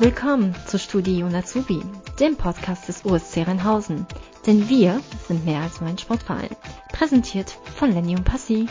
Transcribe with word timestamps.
Willkommen 0.00 0.54
zu 0.66 0.78
Studi 0.78 1.22
und 1.22 1.34
Azubi, 1.34 1.80
dem 2.20 2.36
Podcast 2.36 2.88
des 2.88 3.04
USC 3.04 3.42
Rheinhausen. 3.42 4.06
Denn 4.46 4.68
wir 4.68 5.00
sind 5.26 5.44
mehr 5.44 5.60
als 5.60 5.80
nur 5.80 5.88
ein 5.88 5.98
Sportverein. 5.98 6.50
Präsentiert 6.92 7.50
von 7.50 7.92
Lenny 7.92 8.16
und 8.16 8.24
Passi. 8.24 8.66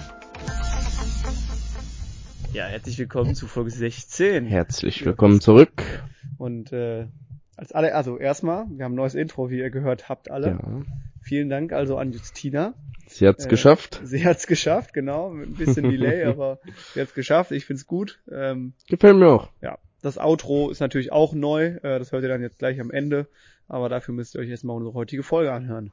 Ja, 2.52 2.66
herzlich 2.66 3.00
willkommen 3.00 3.34
zu 3.36 3.48
Folge 3.48 3.72
16. 3.72 4.46
Herzlich 4.46 5.04
willkommen 5.06 5.42
zurück. 5.42 6.04
Und 6.38 6.72
äh, 6.74 7.08
als 7.56 7.72
alle, 7.72 7.96
also 7.96 8.18
erstmal, 8.18 8.66
wir 8.70 8.86
haben 8.86 8.94
ein 8.94 8.96
neues 8.96 9.16
Intro, 9.16 9.50
wie 9.50 9.60
ihr 9.60 9.70
gehört 9.70 10.10
habt 10.10 10.30
alle. 10.30 10.48
Ja. 10.50 10.82
Vielen 11.22 11.50
Dank 11.50 11.72
also 11.74 11.98
an 11.98 12.12
Justina. 12.12 12.74
Sie 13.08 13.28
hat's 13.28 13.46
Äh, 13.46 13.50
geschafft. 13.50 14.02
Sie 14.04 14.26
hat's 14.26 14.46
geschafft, 14.48 14.94
genau, 14.94 15.30
mit 15.30 15.50
ein 15.50 15.54
bisschen 15.56 15.90
Delay, 15.90 16.24
aber 16.26 16.60
sie 16.94 17.02
hat's 17.02 17.14
geschafft. 17.14 17.52
Ich 17.52 17.66
find's 17.66 17.88
gut. 17.88 18.20
Ähm, 18.32 18.74
Gefällt 18.90 19.18
mir 19.18 19.28
auch. 19.30 19.50
ja, 19.62 19.78
das 20.04 20.18
Outro 20.18 20.70
ist 20.70 20.82
natürlich 20.82 21.12
auch 21.12 21.34
neu. 21.34 21.78
Äh, 21.82 21.98
das 21.98 22.12
hört 22.12 22.24
ihr 22.24 22.30
dann 22.30 22.42
jetzt 22.42 22.60
gleich 22.60 22.80
am 22.80 22.92
Ende. 22.92 23.28
Aber 23.68 23.90
dafür 23.90 24.14
müsst 24.14 24.36
ihr 24.36 24.42
euch 24.42 24.50
erstmal 24.50 24.76
unsere 24.76 24.94
heutige 24.94 25.24
Folge 25.24 25.52
anhören. 25.52 25.92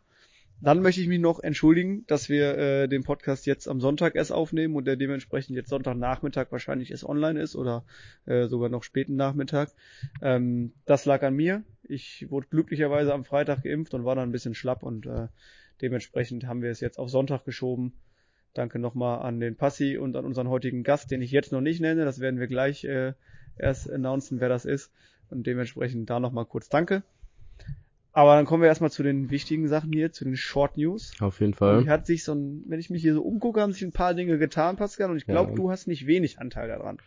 Dann 0.61 0.83
möchte 0.83 1.01
ich 1.01 1.09
mich 1.09 1.21
noch 1.21 1.41
entschuldigen, 1.41 2.05
dass 2.07 2.29
wir 2.29 2.59
äh, 2.59 2.89
den 2.89 3.03
Podcast 3.03 3.47
jetzt 3.47 3.67
am 3.67 3.81
Sonntag 3.81 4.15
erst 4.17 4.33
aufnehmen 4.33 4.75
und 4.75 4.84
der 4.84 4.97
dementsprechend 4.97 5.57
jetzt 5.57 5.70
Sonntagnachmittag 5.70 6.48
wahrscheinlich 6.51 6.91
erst 6.91 7.05
online 7.05 7.41
ist 7.41 7.57
oder 7.57 7.84
äh, 8.27 8.47
sogar 8.47 8.69
noch 8.69 8.83
späten 8.83 9.17
Nachmittag. 9.17 9.70
Ähm, 10.20 10.73
das 10.84 11.06
lag 11.06 11.23
an 11.23 11.34
mir. 11.34 11.62
Ich 11.84 12.31
wurde 12.31 12.48
glücklicherweise 12.51 13.15
am 13.15 13.25
Freitag 13.25 13.62
geimpft 13.62 13.95
und 13.95 14.05
war 14.05 14.17
dann 14.17 14.29
ein 14.29 14.33
bisschen 14.33 14.55
schlapp 14.55 14.83
und 14.83 15.06
äh, 15.06 15.29
dementsprechend 15.81 16.47
haben 16.47 16.61
wir 16.61 16.70
es 16.70 16.81
jetzt 16.81 16.98
auf 16.98 17.09
Sonntag 17.09 17.45
geschoben. 17.45 17.95
Danke 18.53 18.81
nochmal 18.81 19.23
an 19.23 19.41
den 19.41 19.56
Passi 19.56 19.97
und 19.97 20.15
an 20.17 20.27
unseren 20.27 20.48
heutigen 20.48 20.83
Gast, 20.83 21.11
den 21.11 21.23
ich 21.23 21.31
jetzt 21.31 21.53
noch 21.53 21.61
nicht 21.62 21.81
nenne. 21.81 22.05
Das 22.05 22.20
werden 22.20 22.41
wir 22.41 22.48
gleich 22.48 22.84
äh, 22.84 23.15
erst 23.57 23.91
announcen, 23.91 24.41
wer 24.41 24.49
das 24.49 24.65
ist. 24.65 24.91
Und 25.31 25.47
dementsprechend 25.47 26.11
da 26.11 26.19
nochmal 26.21 26.45
kurz 26.45 26.69
Danke. 26.69 27.03
Aber 28.12 28.34
dann 28.34 28.45
kommen 28.47 28.62
wir 28.62 28.69
erstmal 28.69 28.91
zu 28.91 29.05
den 29.05 29.31
wichtigen 29.31 29.69
Sachen 29.69 29.92
hier, 29.92 30.11
zu 30.11 30.25
den 30.25 30.37
Short 30.37 30.77
News. 30.77 31.12
Auf 31.20 31.39
jeden 31.39 31.53
Und 31.53 31.59
Fall. 31.59 31.83
Hier 31.83 31.92
hat 31.92 32.07
sich 32.07 32.25
so 32.25 32.33
ein, 32.34 32.65
wenn 32.67 32.81
ich 32.81 32.91
mich 32.91 33.03
hier 33.03 33.15
so 33.15 33.23
umgucke, 33.23 33.61
haben 33.61 33.73
sich 33.73 33.83
ein 33.83 33.92
paar 33.92 34.15
Dinge 34.15 34.37
getan, 34.39 34.77
Pascal, 34.77 35.11
und 35.11 35.17
ich 35.17 35.27
glaube, 35.27 35.51
Ja. 35.51 35.57
du 35.57 35.70
hast 35.70 35.87
nicht 35.87 36.07
wenig 36.07 36.41
Anteil 36.41 36.67
daran. 36.69 36.98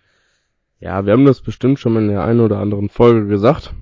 Ja, 0.80 1.06
wir 1.06 1.12
haben 1.14 1.26
das 1.26 1.42
bestimmt 1.42 1.80
schon 1.80 1.98
in 1.98 2.08
der 2.08 2.24
einen 2.24 2.40
oder 2.40 2.60
anderen 2.60 2.88
Folge 2.88 3.28
gesagt, 3.28 3.74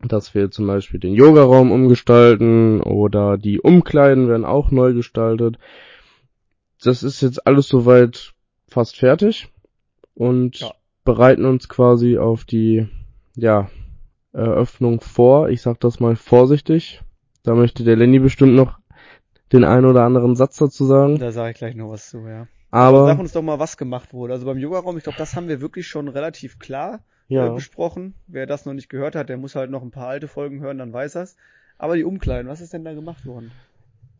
dass 0.00 0.34
wir 0.34 0.50
zum 0.52 0.68
Beispiel 0.68 1.00
den 1.00 1.14
Yogaraum 1.14 1.72
umgestalten 1.72 2.80
oder 2.82 3.36
die 3.36 3.60
Umkleiden 3.60 4.28
werden 4.28 4.44
auch 4.44 4.70
neu 4.70 4.92
gestaltet. 4.92 5.58
Das 6.82 7.02
ist 7.02 7.20
jetzt 7.20 7.46
alles 7.48 7.66
soweit 7.66 8.32
fast 8.68 8.96
fertig 8.96 9.48
und 10.14 10.60
Ja. 10.60 10.72
Bereiten 11.08 11.46
uns 11.46 11.70
quasi 11.70 12.18
auf 12.18 12.44
die, 12.44 12.86
ja, 13.34 13.70
Eröffnung 14.34 15.00
vor. 15.00 15.48
Ich 15.48 15.62
sag 15.62 15.80
das 15.80 16.00
mal 16.00 16.16
vorsichtig. 16.16 17.00
Da 17.44 17.54
möchte 17.54 17.82
der 17.82 17.96
Lenny 17.96 18.18
bestimmt 18.18 18.54
noch 18.54 18.78
den 19.50 19.64
einen 19.64 19.86
oder 19.86 20.04
anderen 20.04 20.36
Satz 20.36 20.58
dazu 20.58 20.84
sagen. 20.84 21.18
Da 21.18 21.32
sage 21.32 21.52
ich 21.52 21.56
gleich 21.56 21.74
noch 21.74 21.88
was 21.88 22.10
zu, 22.10 22.28
ja. 22.28 22.46
Aber 22.70 23.06
Sag 23.06 23.18
uns 23.18 23.32
doch 23.32 23.40
mal, 23.40 23.58
was 23.58 23.78
gemacht 23.78 24.12
wurde. 24.12 24.34
Also 24.34 24.44
beim 24.44 24.58
Yoga-Raum, 24.58 24.98
ich 24.98 25.04
glaube, 25.04 25.16
das 25.16 25.34
haben 25.34 25.48
wir 25.48 25.62
wirklich 25.62 25.86
schon 25.86 26.08
relativ 26.08 26.58
klar 26.58 27.00
äh, 27.30 27.36
ja, 27.36 27.48
besprochen. 27.48 28.12
Wer 28.26 28.44
das 28.44 28.66
noch 28.66 28.74
nicht 28.74 28.90
gehört 28.90 29.16
hat, 29.16 29.30
der 29.30 29.38
muss 29.38 29.54
halt 29.54 29.70
noch 29.70 29.80
ein 29.80 29.90
paar 29.90 30.08
alte 30.08 30.28
Folgen 30.28 30.60
hören, 30.60 30.76
dann 30.76 30.92
weiß 30.92 31.14
er's. 31.14 31.36
Aber 31.78 31.96
die 31.96 32.04
Umkleiden, 32.04 32.50
was 32.50 32.60
ist 32.60 32.74
denn 32.74 32.84
da 32.84 32.92
gemacht 32.92 33.24
worden? 33.24 33.50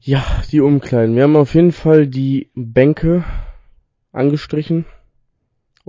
ja, 0.00 0.25
die 0.50 0.61
Umkleiden. 0.61 1.16
Wir 1.16 1.25
haben 1.25 1.36
auf 1.36 1.55
jeden 1.55 1.72
Fall 1.72 2.06
die 2.06 2.48
Bänke 2.55 3.25
angestrichen 4.12 4.86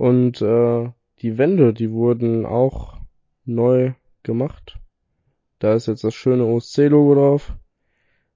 und 0.00 0.40
äh, 0.40 0.90
die 1.20 1.36
Wände, 1.36 1.74
die 1.74 1.90
wurden 1.90 2.46
auch 2.46 2.96
neu 3.44 3.92
gemacht. 4.22 4.78
Da 5.58 5.74
ist 5.74 5.88
jetzt 5.88 6.04
das 6.04 6.14
schöne 6.14 6.44
OSC-Logo 6.46 7.14
drauf. 7.14 7.52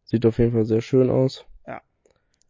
Sieht 0.04 0.26
auf 0.26 0.38
jeden 0.38 0.52
Fall 0.52 0.66
sehr 0.66 0.82
schön 0.82 1.08
aus. 1.08 1.46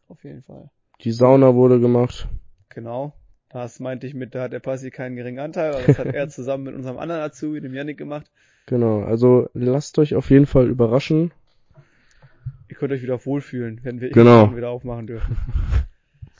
Auf 0.08 0.22
jeden 0.24 0.42
Fall. 0.42 0.68
Die 1.02 1.12
Sauna 1.12 1.54
wurde 1.54 1.80
gemacht. 1.80 2.28
Genau. 2.68 3.14
Das 3.48 3.78
meinte 3.78 4.06
ich 4.06 4.14
mit, 4.14 4.34
da 4.34 4.42
hat 4.42 4.52
der 4.52 4.58
Passi 4.60 4.90
keinen 4.90 5.14
geringen 5.14 5.38
Anteil, 5.38 5.74
aber 5.74 5.86
das 5.86 5.98
hat 5.98 6.06
er 6.12 6.28
zusammen 6.28 6.64
mit 6.64 6.74
unserem 6.74 6.98
anderen 6.98 7.22
Azubi, 7.22 7.60
dem 7.60 7.72
Yannick, 7.72 7.96
gemacht. 7.96 8.30
Genau, 8.66 9.02
also 9.02 9.48
lasst 9.54 9.98
euch 9.98 10.16
auf 10.16 10.30
jeden 10.30 10.46
Fall 10.46 10.68
überraschen. 10.68 11.32
Ihr 12.68 12.76
könnt 12.76 12.92
euch 12.92 13.02
wieder 13.02 13.24
wohlfühlen, 13.24 13.78
wenn 13.84 14.00
wir 14.00 14.10
Genau. 14.10 14.54
wieder 14.56 14.70
aufmachen 14.70 15.06
dürfen. 15.06 15.36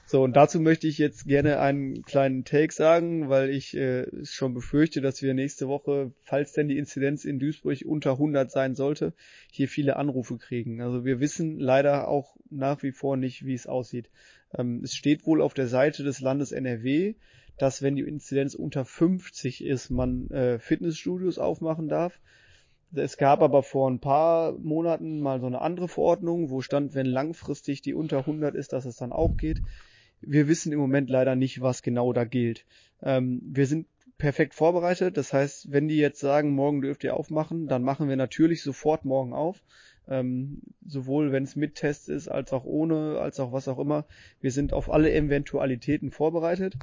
So, 0.07 0.23
und 0.23 0.37
dazu 0.37 0.61
möchte 0.61 0.87
ich 0.87 0.99
jetzt 0.99 1.27
gerne 1.27 1.61
einen 1.61 2.03
kleinen 2.03 2.45
Take 2.45 2.75
sagen, 2.75 3.31
weil 3.31 3.49
ich 3.49 3.75
äh, 3.75 4.07
schon 4.25 4.53
befürchte, 4.53 5.01
dass 5.01 5.23
wir 5.23 5.33
nächste 5.33 5.67
Woche, 5.67 6.13
falls 6.23 6.53
denn 6.53 6.69
die 6.69 6.77
Inzidenz 6.77 7.25
in 7.25 7.39
Duisburg 7.39 7.79
unter 7.87 8.13
100 8.13 8.51
sein 8.51 8.75
sollte, 8.75 9.15
hier 9.51 9.67
viele 9.67 9.97
Anrufe 9.97 10.37
kriegen. 10.37 10.83
Also 10.83 11.07
wir 11.07 11.21
wissen 11.21 11.59
leider 11.59 12.07
auch 12.09 12.37
nach 12.51 12.83
wie 12.83 12.93
vor 12.93 13.17
nicht, 13.17 13.47
wie 13.47 13.55
es 13.55 13.67
aussieht. 13.67 14.11
Ähm, 14.53 14.83
es 14.85 14.95
steht 14.95 15.25
wohl 15.27 15.41
auf 15.41 15.55
der 15.55 15.69
Seite 15.69 16.05
des 16.05 16.21
Landes 16.21 16.53
NRW, 16.53 17.15
dass 17.57 17.81
wenn 17.81 17.97
die 17.97 18.03
Inzidenz 18.03 18.55
unter 18.55 18.85
50 18.85 19.65
ist, 19.65 19.89
man 19.89 20.31
äh, 20.31 20.59
Fitnessstudios 20.59 21.39
aufmachen 21.39 21.89
darf. 21.89 22.21
Es 22.95 23.17
gab 23.17 23.41
aber 23.41 23.63
vor 23.63 23.91
ein 23.91 24.01
paar 24.01 24.53
Monaten 24.53 25.21
mal 25.21 25.41
so 25.41 25.47
eine 25.47 25.63
andere 25.63 25.89
Verordnung, 25.89 26.51
wo 26.51 26.61
stand, 26.61 26.95
wenn 26.95 27.07
langfristig 27.07 27.81
die 27.81 27.95
unter 27.95 28.19
100 28.19 28.55
ist, 28.55 28.75
dass 28.75 28.85
es 28.85 28.97
dann 28.97 29.11
auch 29.11 29.37
geht. 29.39 29.63
Wir 30.27 30.49
wissen 30.49 30.73
im 30.73 30.79
Moment 30.79 31.11
leider 31.11 31.37
nicht, 31.37 31.61
was 31.61 31.83
genau 31.83 32.13
da 32.13 32.25
gilt. 32.25 32.65
Ähm, 33.03 33.41
wir 33.45 33.67
sind 33.67 33.87
perfekt 34.19 34.55
vorbereitet. 34.55 35.17
Das 35.17 35.33
heißt, 35.33 35.73
wenn 35.73 35.89
die 35.89 35.97
jetzt 35.97 36.21
sagen, 36.21 36.51
morgen 36.53 36.81
dürft 36.81 37.05
ihr 37.05 37.17
aufmachen, 37.17 37.67
dann 37.67 37.83
machen 37.83 38.09
wir 38.09 38.17
natürlich 38.17 38.63
sofort 38.63 39.05
morgen 39.05 39.33
auf. 39.33 39.63
Ähm, 40.07 40.61
sowohl 40.87 41.33
wenn 41.33 41.45
es 41.45 41.57
mit 41.57 41.77
Test 41.77 42.11
ist, 42.11 42.29
als 42.29 42.53
auch 42.53 42.65
ohne, 42.65 43.19
als 43.21 43.41
auch 43.41 43.53
was 43.53 43.69
auch 43.69 43.79
immer. 43.79 44.07
Wir 44.41 44.51
sind 44.51 44.75
auf 44.75 44.93
alle 44.93 45.13
Eventualitäten 45.13 46.11
vorbereitet. 46.11 46.77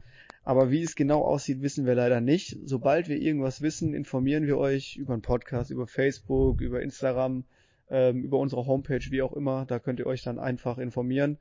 Aber 0.43 0.71
wie 0.71 0.81
es 0.81 0.95
genau 0.95 1.21
aussieht, 1.21 1.61
wissen 1.61 1.85
wir 1.85 1.93
leider 1.93 2.19
nicht. 2.19 2.57
Sobald 2.65 3.09
wir 3.09 3.17
irgendwas 3.17 3.61
wissen, 3.61 3.93
informieren 3.93 4.47
wir 4.47 4.57
euch 4.57 4.97
über 4.97 5.13
einen 5.13 5.21
Podcast, 5.21 5.69
über 5.69 5.85
Facebook, 5.85 6.61
über 6.61 6.81
Instagram, 6.81 7.43
ähm, 7.91 8.23
über 8.23 8.39
unsere 8.39 8.65
Homepage, 8.65 9.05
wie 9.09 9.21
auch 9.21 9.33
immer. 9.33 9.65
Da 9.67 9.77
könnt 9.77 9.99
ihr 9.99 10.07
euch 10.07 10.23
dann 10.23 10.39
einfach 10.39 10.79
informieren. 10.79 11.37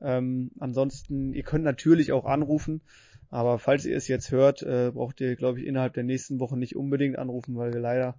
Ähm, 0.00 0.50
ansonsten, 0.58 1.32
ihr 1.32 1.42
könnt 1.44 1.64
natürlich 1.64 2.12
auch 2.12 2.24
anrufen, 2.24 2.82
aber 3.30 3.58
falls 3.58 3.84
ihr 3.86 3.96
es 3.96 4.06
jetzt 4.08 4.30
hört, 4.30 4.62
äh, 4.62 4.90
braucht 4.92 5.20
ihr, 5.20 5.34
glaube 5.36 5.60
ich, 5.60 5.66
innerhalb 5.66 5.94
der 5.94 6.04
nächsten 6.04 6.40
Woche 6.40 6.56
nicht 6.56 6.76
unbedingt 6.76 7.18
anrufen, 7.18 7.56
weil 7.56 7.72
wir 7.72 7.80
leider 7.80 8.16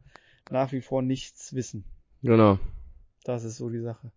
nach 0.49 0.71
wie 0.71 0.81
vor 0.81 1.01
nichts 1.01 1.53
wissen. 1.53 1.83
Genau. 2.23 2.59
Das 3.23 3.43
ist 3.43 3.57
so 3.57 3.69
die 3.69 3.81
Sache. 3.81 4.11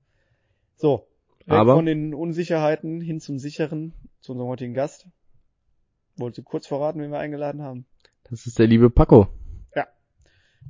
So, 0.77 1.07
Aber- 1.47 1.75
von 1.75 1.87
den 1.87 2.15
Unsicherheiten 2.15 3.01
hin 3.01 3.21
zum 3.21 3.39
Sicheren, 3.39 3.93
zu 4.21 4.33
unserem 4.33 4.49
heutigen 4.51 4.75
Gast. 4.75 5.07
Wolltest 6.17 6.39
du 6.39 6.43
kurz 6.43 6.67
verraten, 6.67 7.01
wen 7.01 7.11
wir 7.11 7.19
eingeladen 7.19 7.63
haben? 7.63 7.87
Das 8.25 8.47
ist 8.47 8.59
der 8.59 8.67
liebe 8.67 8.91
Paco. 8.91 9.29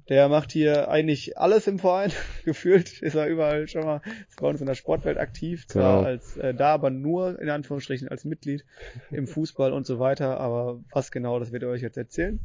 Der 0.09 0.29
macht 0.31 0.53
hier 0.53 0.89
eigentlich 0.89 1.37
alles 1.37 1.67
im 1.67 1.79
Verein. 1.79 2.11
Gefühlt 2.45 3.03
ist 3.03 3.15
er 3.15 3.27
überall 3.27 3.69
schon 3.69 3.85
mal 3.85 4.01
ist 4.29 4.41
bei 4.41 4.49
uns 4.49 4.61
in 4.61 4.67
der 4.67 4.75
Sportwelt 4.75 5.19
aktiv. 5.19 5.67
Zwar 5.69 5.99
Genau. 5.99 6.09
als 6.09 6.37
äh, 6.39 6.55
da, 6.55 6.73
aber 6.75 6.91
nur 6.91 7.39
in 7.41 7.51
Anführungsstrichen 7.51 8.09
als 8.09 8.25
Mitglied 8.25 8.65
im 9.11 9.27
Fußball 9.27 9.73
und 9.73 9.87
so 9.87 9.99
weiter. 9.99 10.41
Aber 10.41 10.81
was 10.93 11.11
genau, 11.11 11.39
das 11.39 11.53
wird 11.53 11.63
er 11.63 11.69
euch 11.69 11.83
jetzt 11.83 11.99
erzählen. 11.99 12.41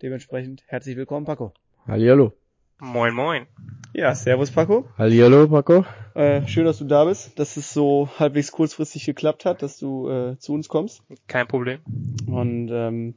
Dementsprechend 0.00 0.62
herzlich 0.66 0.96
willkommen, 0.96 1.26
Paco. 1.26 1.52
Hallihallo. 1.86 2.32
Moin 2.80 3.14
moin. 3.14 3.46
Ja, 3.94 4.14
servus, 4.14 4.50
Paco. 4.50 4.88
Hallihallo, 4.98 5.46
Paco. 5.46 5.84
Äh, 6.14 6.46
schön, 6.48 6.64
dass 6.64 6.78
du 6.78 6.84
da 6.84 7.04
bist, 7.04 7.38
dass 7.38 7.56
es 7.56 7.72
so 7.72 8.08
halbwegs 8.18 8.50
kurzfristig 8.50 9.04
geklappt 9.04 9.44
hat, 9.44 9.62
dass 9.62 9.78
du 9.78 10.08
äh, 10.08 10.38
zu 10.38 10.54
uns 10.54 10.68
kommst. 10.68 11.02
Kein 11.28 11.46
Problem. 11.46 11.80
Und 12.26 12.70
ähm, 12.72 13.14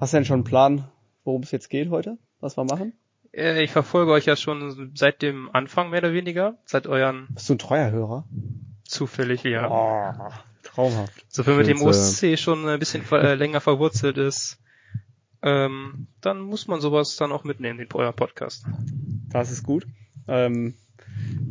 hast 0.00 0.12
du 0.12 0.16
denn 0.18 0.24
schon 0.24 0.36
einen 0.36 0.44
Plan, 0.44 0.88
worum 1.24 1.42
es 1.42 1.50
jetzt 1.50 1.68
geht 1.68 1.90
heute? 1.90 2.16
Was 2.42 2.56
wir 2.56 2.64
machen? 2.64 2.92
Äh, 3.32 3.62
ich 3.62 3.70
verfolge 3.70 4.10
euch 4.10 4.26
ja 4.26 4.34
schon 4.34 4.90
seit 4.96 5.22
dem 5.22 5.48
Anfang 5.54 5.90
mehr 5.90 6.00
oder 6.00 6.12
weniger, 6.12 6.58
seit 6.66 6.88
euren 6.88 7.28
Bist 7.30 7.48
du 7.48 7.54
ein 7.54 7.58
treuer 7.58 7.90
Hörer? 7.92 8.24
zufällig, 8.84 9.44
ja. 9.44 9.70
Oh, 9.70 10.32
traumhaft. 10.64 11.24
So 11.28 11.46
wenn 11.46 11.56
mit 11.56 11.68
dem 11.68 11.78
zu 11.78 11.86
OSC 11.86 12.36
schon 12.36 12.68
ein 12.68 12.78
bisschen 12.78 13.04
äh, 13.12 13.34
länger 13.34 13.60
verwurzelt 13.60 14.18
ist, 14.18 14.58
ähm, 15.42 16.08
dann 16.20 16.40
muss 16.40 16.66
man 16.66 16.80
sowas 16.80 17.16
dann 17.16 17.32
auch 17.32 17.44
mitnehmen, 17.44 17.78
den 17.78 17.88
euer 17.94 18.12
Podcast. 18.12 18.66
Das 19.30 19.50
ist 19.50 19.62
gut. 19.62 19.86
Ähm, 20.26 20.74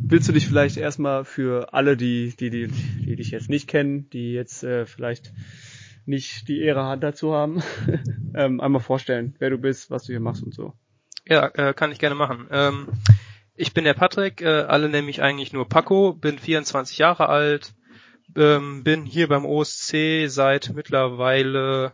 willst 0.02 0.28
du 0.28 0.32
dich 0.32 0.46
vielleicht 0.46 0.76
erstmal 0.76 1.24
für 1.24 1.72
alle, 1.72 1.96
die, 1.96 2.34
die, 2.38 2.50
die, 2.50 2.68
die 2.68 3.16
dich 3.16 3.30
jetzt 3.30 3.48
nicht 3.48 3.66
kennen, 3.66 4.10
die 4.10 4.34
jetzt 4.34 4.62
äh, 4.62 4.84
vielleicht 4.84 5.32
nicht 6.04 6.48
die 6.48 6.60
Ehre 6.60 6.86
hat 6.86 7.02
dazu 7.02 7.32
haben, 7.32 7.62
ähm, 8.34 8.60
einmal 8.60 8.82
vorstellen, 8.82 9.34
wer 9.38 9.50
du 9.50 9.58
bist, 9.58 9.90
was 9.90 10.04
du 10.04 10.12
hier 10.12 10.20
machst 10.20 10.42
und 10.42 10.54
so. 10.54 10.74
Ja, 11.26 11.46
äh, 11.54 11.74
kann 11.74 11.92
ich 11.92 11.98
gerne 11.98 12.14
machen. 12.14 12.48
Ähm, 12.50 12.88
ich 13.54 13.74
bin 13.74 13.84
der 13.84 13.94
Patrick, 13.94 14.42
äh, 14.42 14.62
alle 14.62 14.88
nennen 14.88 15.06
mich 15.06 15.22
eigentlich 15.22 15.52
nur 15.52 15.68
Paco, 15.68 16.12
bin 16.12 16.38
24 16.38 16.98
Jahre 16.98 17.28
alt, 17.28 17.74
ähm, 18.36 18.82
bin 18.82 19.04
hier 19.04 19.28
beim 19.28 19.44
OSC 19.44 20.26
seit 20.26 20.72
mittlerweile 20.74 21.92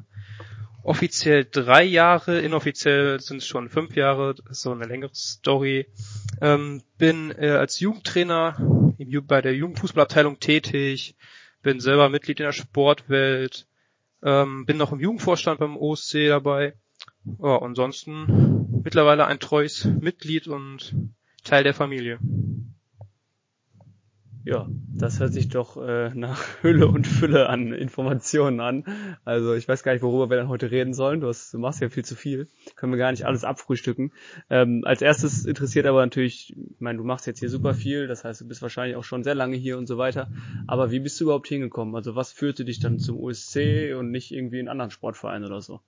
offiziell 0.83 1.45
drei 1.45 1.85
Jahre, 1.85 2.41
inoffiziell 2.41 3.21
sind 3.21 3.39
es 3.39 3.47
schon 3.47 3.69
fünf 3.69 3.95
Jahre, 3.95 4.35
so 4.49 4.73
eine 4.73 4.87
längere 4.87 5.15
Story. 5.15 5.87
Ähm, 6.41 6.83
bin 6.97 7.31
äh, 7.31 7.51
als 7.51 7.79
Jugendtrainer 7.79 8.95
im, 8.97 9.27
bei 9.27 9.43
der 9.43 9.55
Jugendfußballabteilung 9.55 10.41
tätig, 10.41 11.17
bin 11.63 11.81
selber 11.81 12.09
Mitglied 12.09 12.41
in 12.41 12.47
der 12.47 12.53
Sportwelt, 12.53 13.68
ähm, 14.23 14.67
bin 14.67 14.77
noch 14.77 14.93
im 14.93 15.01
Jugendvorstand 15.01 15.61
beim 15.61 15.77
OSC 15.77 16.29
dabei. 16.29 16.75
Ja, 17.41 17.61
ansonsten 17.61 18.83
mittlerweile 18.83 19.27
ein 19.27 19.41
treues 19.41 19.85
Mitglied 19.85 20.49
und 20.49 20.95
Teil 21.45 21.65
der 21.65 21.75
Familie. 21.75 22.19
Ja, 24.45 24.67
das 24.95 25.21
hört 25.21 25.33
sich 25.33 25.49
doch 25.49 25.77
äh, 25.77 26.11
nach 26.15 26.43
Hülle 26.63 26.89
und 26.89 27.07
Fülle 27.07 27.49
an 27.49 27.73
Informationen 27.73 28.61
an. 28.61 28.85
Also 29.25 29.55
ich 29.55 29.69
weiß 29.69 29.83
gar 29.83 29.93
nicht, 29.93 30.03
worüber 30.03 30.31
wir 30.31 30.37
dann 30.37 30.49
heute 30.49 30.71
reden 30.71 30.95
sollen. 30.95 31.21
Du, 31.21 31.29
hast, 31.29 31.53
du 31.53 31.59
machst 31.59 31.81
ja 31.81 31.89
viel 31.89 32.05
zu 32.05 32.15
viel. 32.15 32.49
Können 32.77 32.93
wir 32.93 32.99
gar 32.99 33.11
nicht 33.11 33.27
alles 33.27 33.45
abfrühstücken. 33.45 34.13
Ähm, 34.49 34.83
als 34.85 35.03
erstes 35.03 35.45
interessiert 35.45 35.87
aber 35.87 36.01
natürlich, 36.01 36.57
ich 36.57 36.81
meine, 36.81 36.99
du 36.99 37.05
machst 37.05 37.27
jetzt 37.27 37.41
hier 37.41 37.51
super 37.51 37.75
viel, 37.75 38.07
das 38.07 38.25
heißt, 38.25 38.41
du 38.41 38.49
bist 38.49 38.63
wahrscheinlich 38.63 38.97
auch 38.97 39.05
schon 39.05 39.25
sehr 39.25 39.35
lange 39.35 39.57
hier 39.57 39.77
und 39.77 39.87
so 39.87 39.99
weiter. 39.99 40.31
Aber 40.67 40.91
wie 40.91 41.01
bist 41.01 41.21
du 41.21 41.25
überhaupt 41.25 41.49
hingekommen? 41.49 41.95
Also 41.95 42.15
was 42.15 42.33
führte 42.33 42.65
dich 42.65 42.81
dann 42.81 42.99
zum 42.99 43.19
USC 43.19 43.95
und 43.95 44.11
nicht 44.11 44.33
irgendwie 44.33 44.61
in 44.61 44.69
anderen 44.69 44.91
Sportvereinen 44.91 45.47
oder 45.47 45.61
so? 45.61 45.81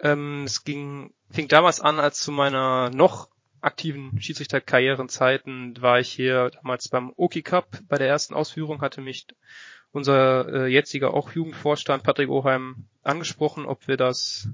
Ähm, 0.00 0.44
es 0.44 0.64
ging, 0.64 1.12
fing 1.30 1.48
damals 1.48 1.80
an, 1.80 2.00
als 2.00 2.20
zu 2.20 2.32
meiner 2.32 2.90
noch 2.90 3.28
aktiven 3.60 4.20
Schiedsrichterkarrierenzeiten 4.20 5.80
war 5.80 6.00
ich 6.00 6.10
hier 6.10 6.50
damals 6.50 6.88
beim 6.88 7.12
Oki 7.16 7.42
Cup. 7.42 7.80
Bei 7.88 7.96
der 7.98 8.08
ersten 8.08 8.34
Ausführung 8.34 8.80
hatte 8.80 9.00
mich 9.00 9.26
unser 9.92 10.48
äh, 10.48 10.66
jetziger 10.66 11.14
auch 11.14 11.32
Jugendvorstand 11.32 12.02
Patrick 12.02 12.30
Oheim 12.30 12.86
angesprochen, 13.02 13.66
ob 13.66 13.88
wir 13.88 13.96
das, 13.96 14.48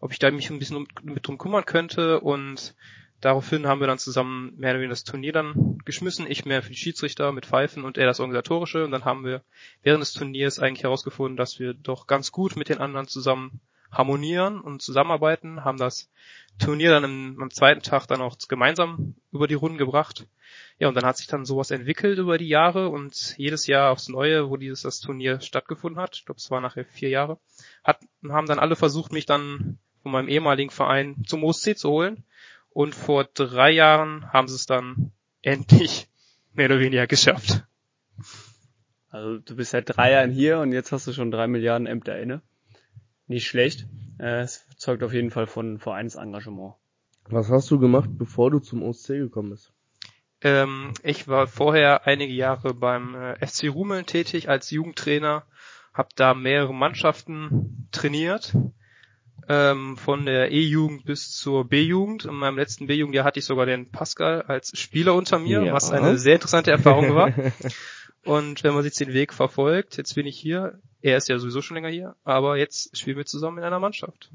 ob 0.00 0.12
ich 0.12 0.18
da 0.18 0.30
mich 0.30 0.50
ein 0.50 0.58
bisschen 0.58 0.76
um, 0.76 0.86
mit 1.02 1.26
drum 1.26 1.38
kümmern 1.38 1.64
könnte 1.64 2.20
und 2.20 2.74
daraufhin 3.20 3.66
haben 3.66 3.80
wir 3.80 3.86
dann 3.86 3.98
zusammen 3.98 4.52
mehr 4.56 4.70
oder 4.70 4.80
weniger 4.80 4.92
das 4.92 5.04
Turnier 5.04 5.32
dann 5.32 5.78
geschmissen. 5.84 6.26
Ich 6.28 6.44
mehr 6.44 6.62
für 6.62 6.70
die 6.70 6.76
Schiedsrichter 6.76 7.32
mit 7.32 7.46
Pfeifen 7.46 7.84
und 7.84 7.96
er 7.96 8.06
das 8.06 8.20
Organisatorische 8.20 8.84
und 8.84 8.90
dann 8.90 9.04
haben 9.04 9.24
wir 9.24 9.42
während 9.82 10.02
des 10.02 10.12
Turniers 10.12 10.58
eigentlich 10.58 10.82
herausgefunden, 10.82 11.36
dass 11.36 11.58
wir 11.58 11.72
doch 11.72 12.06
ganz 12.06 12.30
gut 12.32 12.56
mit 12.56 12.68
den 12.68 12.78
anderen 12.78 13.08
zusammen 13.08 13.60
harmonieren 13.90 14.60
und 14.60 14.82
zusammenarbeiten, 14.82 15.64
haben 15.64 15.78
das 15.78 16.10
Turnier 16.58 16.90
dann 16.90 17.04
im, 17.04 17.42
am 17.42 17.50
zweiten 17.50 17.82
Tag 17.82 18.06
dann 18.06 18.22
auch 18.22 18.36
gemeinsam 18.48 19.14
über 19.32 19.46
die 19.46 19.54
Runden 19.54 19.78
gebracht. 19.78 20.26
Ja, 20.78 20.88
und 20.88 20.94
dann 20.94 21.04
hat 21.04 21.16
sich 21.16 21.26
dann 21.26 21.44
sowas 21.44 21.70
entwickelt 21.70 22.18
über 22.18 22.38
die 22.38 22.48
Jahre 22.48 22.88
und 22.88 23.34
jedes 23.36 23.66
Jahr 23.66 23.90
aufs 23.90 24.08
Neue, 24.08 24.50
wo 24.50 24.56
dieses 24.56 24.82
das 24.82 25.00
Turnier 25.00 25.40
stattgefunden 25.40 26.00
hat, 26.00 26.16
ich 26.16 26.24
glaube 26.24 26.38
es 26.38 26.50
war 26.50 26.60
nachher 26.60 26.84
vier 26.84 27.08
Jahre, 27.08 27.38
hat, 27.84 28.00
haben 28.28 28.46
dann 28.46 28.58
alle 28.58 28.76
versucht, 28.76 29.12
mich 29.12 29.26
dann 29.26 29.78
von 30.02 30.12
meinem 30.12 30.28
ehemaligen 30.28 30.70
Verein 30.70 31.16
zum 31.26 31.44
OSC 31.44 31.76
zu 31.76 31.90
holen. 31.90 32.24
Und 32.70 32.94
vor 32.94 33.24
drei 33.24 33.70
Jahren 33.70 34.30
haben 34.32 34.48
sie 34.48 34.54
es 34.54 34.66
dann 34.66 35.12
endlich 35.42 36.08
mehr 36.52 36.66
oder 36.66 36.80
weniger 36.80 37.06
geschafft. 37.06 37.64
Also 39.08 39.38
du 39.38 39.56
bist 39.56 39.70
seit 39.70 39.88
drei 39.88 40.12
Jahren 40.12 40.30
hier 40.30 40.58
und 40.58 40.72
jetzt 40.72 40.92
hast 40.92 41.06
du 41.06 41.12
schon 41.12 41.30
drei 41.30 41.46
Milliarden 41.46 41.86
Ämter 41.86 42.18
inne 42.18 42.42
nicht 43.26 43.46
schlecht. 43.46 43.86
Äh, 44.18 44.40
es 44.40 44.66
zeugt 44.76 45.02
auf 45.02 45.12
jeden 45.12 45.30
Fall 45.30 45.46
von 45.46 45.78
Vereinsengagement. 45.78 46.74
Was 47.28 47.50
hast 47.50 47.70
du 47.70 47.78
gemacht, 47.78 48.08
bevor 48.12 48.50
du 48.50 48.60
zum 48.60 48.82
OSC 48.82 49.08
gekommen 49.08 49.50
bist? 49.50 49.72
Ähm, 50.42 50.92
ich 51.02 51.28
war 51.28 51.46
vorher 51.46 52.06
einige 52.06 52.32
Jahre 52.32 52.74
beim 52.74 53.14
äh, 53.14 53.46
FC 53.46 53.64
Rumeln 53.64 54.06
tätig 54.06 54.48
als 54.48 54.70
Jugendtrainer, 54.70 55.44
habe 55.92 56.10
da 56.14 56.34
mehrere 56.34 56.74
Mannschaften 56.74 57.88
trainiert, 57.90 58.54
ähm, 59.48 59.96
von 59.96 60.26
der 60.26 60.52
E-Jugend 60.52 61.04
bis 61.04 61.30
zur 61.32 61.66
B-Jugend. 61.68 62.26
In 62.26 62.34
meinem 62.34 62.58
letzten 62.58 62.86
B-Jugendjahr 62.86 63.24
hatte 63.24 63.38
ich 63.38 63.44
sogar 63.44 63.66
den 63.66 63.90
Pascal 63.90 64.42
als 64.42 64.78
Spieler 64.78 65.14
unter 65.14 65.38
mir, 65.38 65.64
ja. 65.64 65.72
was 65.72 65.90
eine 65.90 66.18
sehr 66.18 66.34
interessante 66.34 66.70
Erfahrung 66.70 67.14
war. 67.14 67.32
Und 68.24 68.64
wenn 68.64 68.74
man 68.74 68.82
sich 68.82 68.94
den 68.94 69.12
Weg 69.12 69.32
verfolgt, 69.32 69.96
jetzt 69.96 70.16
bin 70.16 70.26
ich 70.26 70.36
hier, 70.36 70.80
er 71.06 71.18
ist 71.18 71.28
ja 71.28 71.38
sowieso 71.38 71.62
schon 71.62 71.76
länger 71.76 71.88
hier, 71.88 72.16
aber 72.24 72.56
jetzt 72.56 72.96
spielen 72.96 73.16
wir 73.16 73.26
zusammen 73.26 73.58
in 73.58 73.64
einer 73.64 73.78
Mannschaft. 73.78 74.30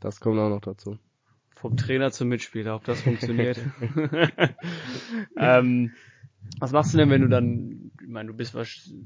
Das 0.00 0.20
kommt 0.20 0.38
auch 0.38 0.48
noch 0.48 0.60
dazu. 0.60 0.98
Vom 1.54 1.76
Trainer 1.76 2.10
zum 2.10 2.28
Mitspieler, 2.28 2.74
ob 2.74 2.84
das 2.84 3.00
funktioniert. 3.00 3.60
ähm, 5.38 5.92
was 6.58 6.72
machst 6.72 6.92
du 6.92 6.98
denn, 6.98 7.08
wenn 7.10 7.22
du 7.22 7.28
dann, 7.28 7.92
ich 8.02 8.08
meine, 8.08 8.28
du 8.28 8.36
bist, 8.36 8.52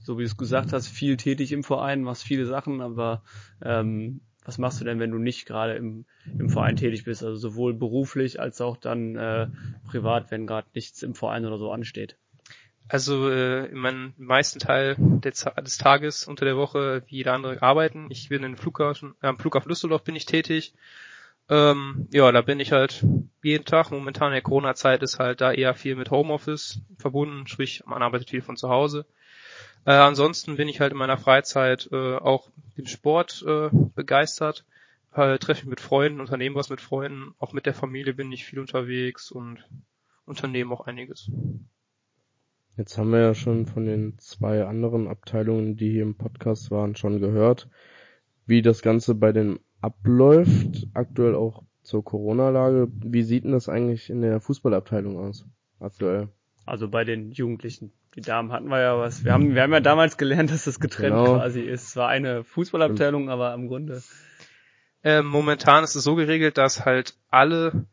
so 0.00 0.18
wie 0.18 0.22
du 0.22 0.26
es 0.26 0.36
gesagt 0.36 0.72
hast, 0.72 0.88
viel 0.88 1.16
tätig 1.16 1.52
im 1.52 1.64
Verein, 1.64 2.02
machst 2.02 2.24
viele 2.24 2.46
Sachen, 2.46 2.80
aber 2.80 3.22
ähm, 3.62 4.22
was 4.44 4.56
machst 4.56 4.80
du 4.80 4.84
denn, 4.84 4.98
wenn 4.98 5.10
du 5.10 5.18
nicht 5.18 5.46
gerade 5.46 5.74
im, 5.74 6.06
im 6.38 6.48
Verein 6.48 6.76
tätig 6.76 7.04
bist, 7.04 7.22
also 7.22 7.36
sowohl 7.36 7.74
beruflich 7.74 8.40
als 8.40 8.60
auch 8.60 8.78
dann 8.78 9.16
äh, 9.16 9.48
privat, 9.86 10.30
wenn 10.30 10.46
gerade 10.46 10.68
nichts 10.74 11.02
im 11.02 11.14
Verein 11.14 11.44
oder 11.44 11.58
so 11.58 11.70
ansteht? 11.70 12.16
Also 12.90 13.30
äh, 13.30 13.66
in 13.66 13.78
meinem 13.78 14.14
meisten 14.18 14.58
Teil 14.58 14.96
des, 14.98 15.44
Tages 15.78 16.26
unter 16.26 16.44
der 16.44 16.56
Woche 16.56 17.04
wie 17.06 17.18
jeder 17.18 17.34
andere 17.34 17.62
arbeiten. 17.62 18.08
Ich 18.10 18.28
bin 18.28 18.42
in 18.42 18.56
Flughafen, 18.56 19.14
äh, 19.22 19.28
am 19.28 19.38
Flughafen 19.38 19.68
Düsseldorf 19.68 20.02
bin 20.02 20.16
ich 20.16 20.26
tätig. 20.26 20.74
Ähm, 21.48 22.08
ja, 22.10 22.32
da 22.32 22.42
bin 22.42 22.58
ich 22.58 22.72
halt 22.72 23.06
jeden 23.44 23.64
Tag. 23.64 23.92
Momentan 23.92 24.28
in 24.28 24.32
der 24.32 24.42
Corona-Zeit 24.42 25.04
ist 25.04 25.20
halt 25.20 25.40
da 25.40 25.52
eher 25.52 25.74
viel 25.74 25.94
mit 25.94 26.10
Homeoffice 26.10 26.80
verbunden, 26.98 27.46
sprich 27.46 27.84
man 27.86 28.02
arbeitet 28.02 28.30
viel 28.30 28.42
von 28.42 28.56
zu 28.56 28.68
Hause. 28.70 29.06
Äh, 29.84 29.92
ansonsten 29.92 30.56
bin 30.56 30.66
ich 30.66 30.80
halt 30.80 30.90
in 30.90 30.98
meiner 30.98 31.16
Freizeit 31.16 31.88
äh, 31.92 32.16
auch 32.16 32.50
dem 32.76 32.86
Sport 32.86 33.44
äh, 33.46 33.68
begeistert. 33.94 34.64
Äh, 35.14 35.38
treffe 35.38 35.62
mich 35.62 35.70
mit 35.70 35.80
Freunden, 35.80 36.18
unternehme 36.18 36.56
was 36.56 36.70
mit 36.70 36.80
Freunden. 36.80 37.36
Auch 37.38 37.52
mit 37.52 37.66
der 37.66 37.74
Familie 37.74 38.14
bin 38.14 38.32
ich 38.32 38.46
viel 38.46 38.58
unterwegs 38.58 39.30
und 39.30 39.64
unternehme 40.26 40.74
auch 40.74 40.88
einiges. 40.88 41.30
Jetzt 42.80 42.96
haben 42.96 43.10
wir 43.10 43.20
ja 43.20 43.34
schon 43.34 43.66
von 43.66 43.84
den 43.84 44.18
zwei 44.20 44.64
anderen 44.64 45.06
Abteilungen, 45.06 45.76
die 45.76 45.90
hier 45.90 46.02
im 46.02 46.14
Podcast 46.14 46.70
waren, 46.70 46.96
schon 46.96 47.20
gehört, 47.20 47.68
wie 48.46 48.62
das 48.62 48.80
Ganze 48.80 49.14
bei 49.14 49.32
den 49.32 49.60
abläuft, 49.82 50.86
aktuell 50.94 51.34
auch 51.34 51.62
zur 51.82 52.02
Corona-Lage. 52.02 52.88
Wie 52.90 53.22
sieht 53.22 53.44
denn 53.44 53.52
das 53.52 53.68
eigentlich 53.68 54.08
in 54.08 54.22
der 54.22 54.40
Fußballabteilung 54.40 55.18
aus, 55.18 55.44
aktuell? 55.78 56.28
Also 56.64 56.88
bei 56.88 57.04
den 57.04 57.32
Jugendlichen. 57.32 57.92
Die 58.14 58.22
Damen 58.22 58.50
hatten 58.50 58.68
wir 58.68 58.80
ja 58.80 58.98
was. 58.98 59.26
Wir 59.26 59.34
haben, 59.34 59.54
wir 59.54 59.60
haben 59.60 59.74
ja 59.74 59.80
damals 59.80 60.16
gelernt, 60.16 60.50
dass 60.50 60.64
das 60.64 60.80
getrennt 60.80 61.16
genau. 61.16 61.36
quasi 61.36 61.60
ist. 61.60 61.88
Es 61.88 61.96
war 61.96 62.08
eine 62.08 62.44
Fußballabteilung, 62.44 63.28
aber 63.28 63.52
im 63.52 63.68
Grunde. 63.68 64.02
Ähm, 65.04 65.26
momentan 65.26 65.84
ist 65.84 65.96
es 65.96 66.04
so 66.04 66.14
geregelt, 66.14 66.56
dass 66.56 66.86
halt 66.86 67.14
alle 67.28 67.84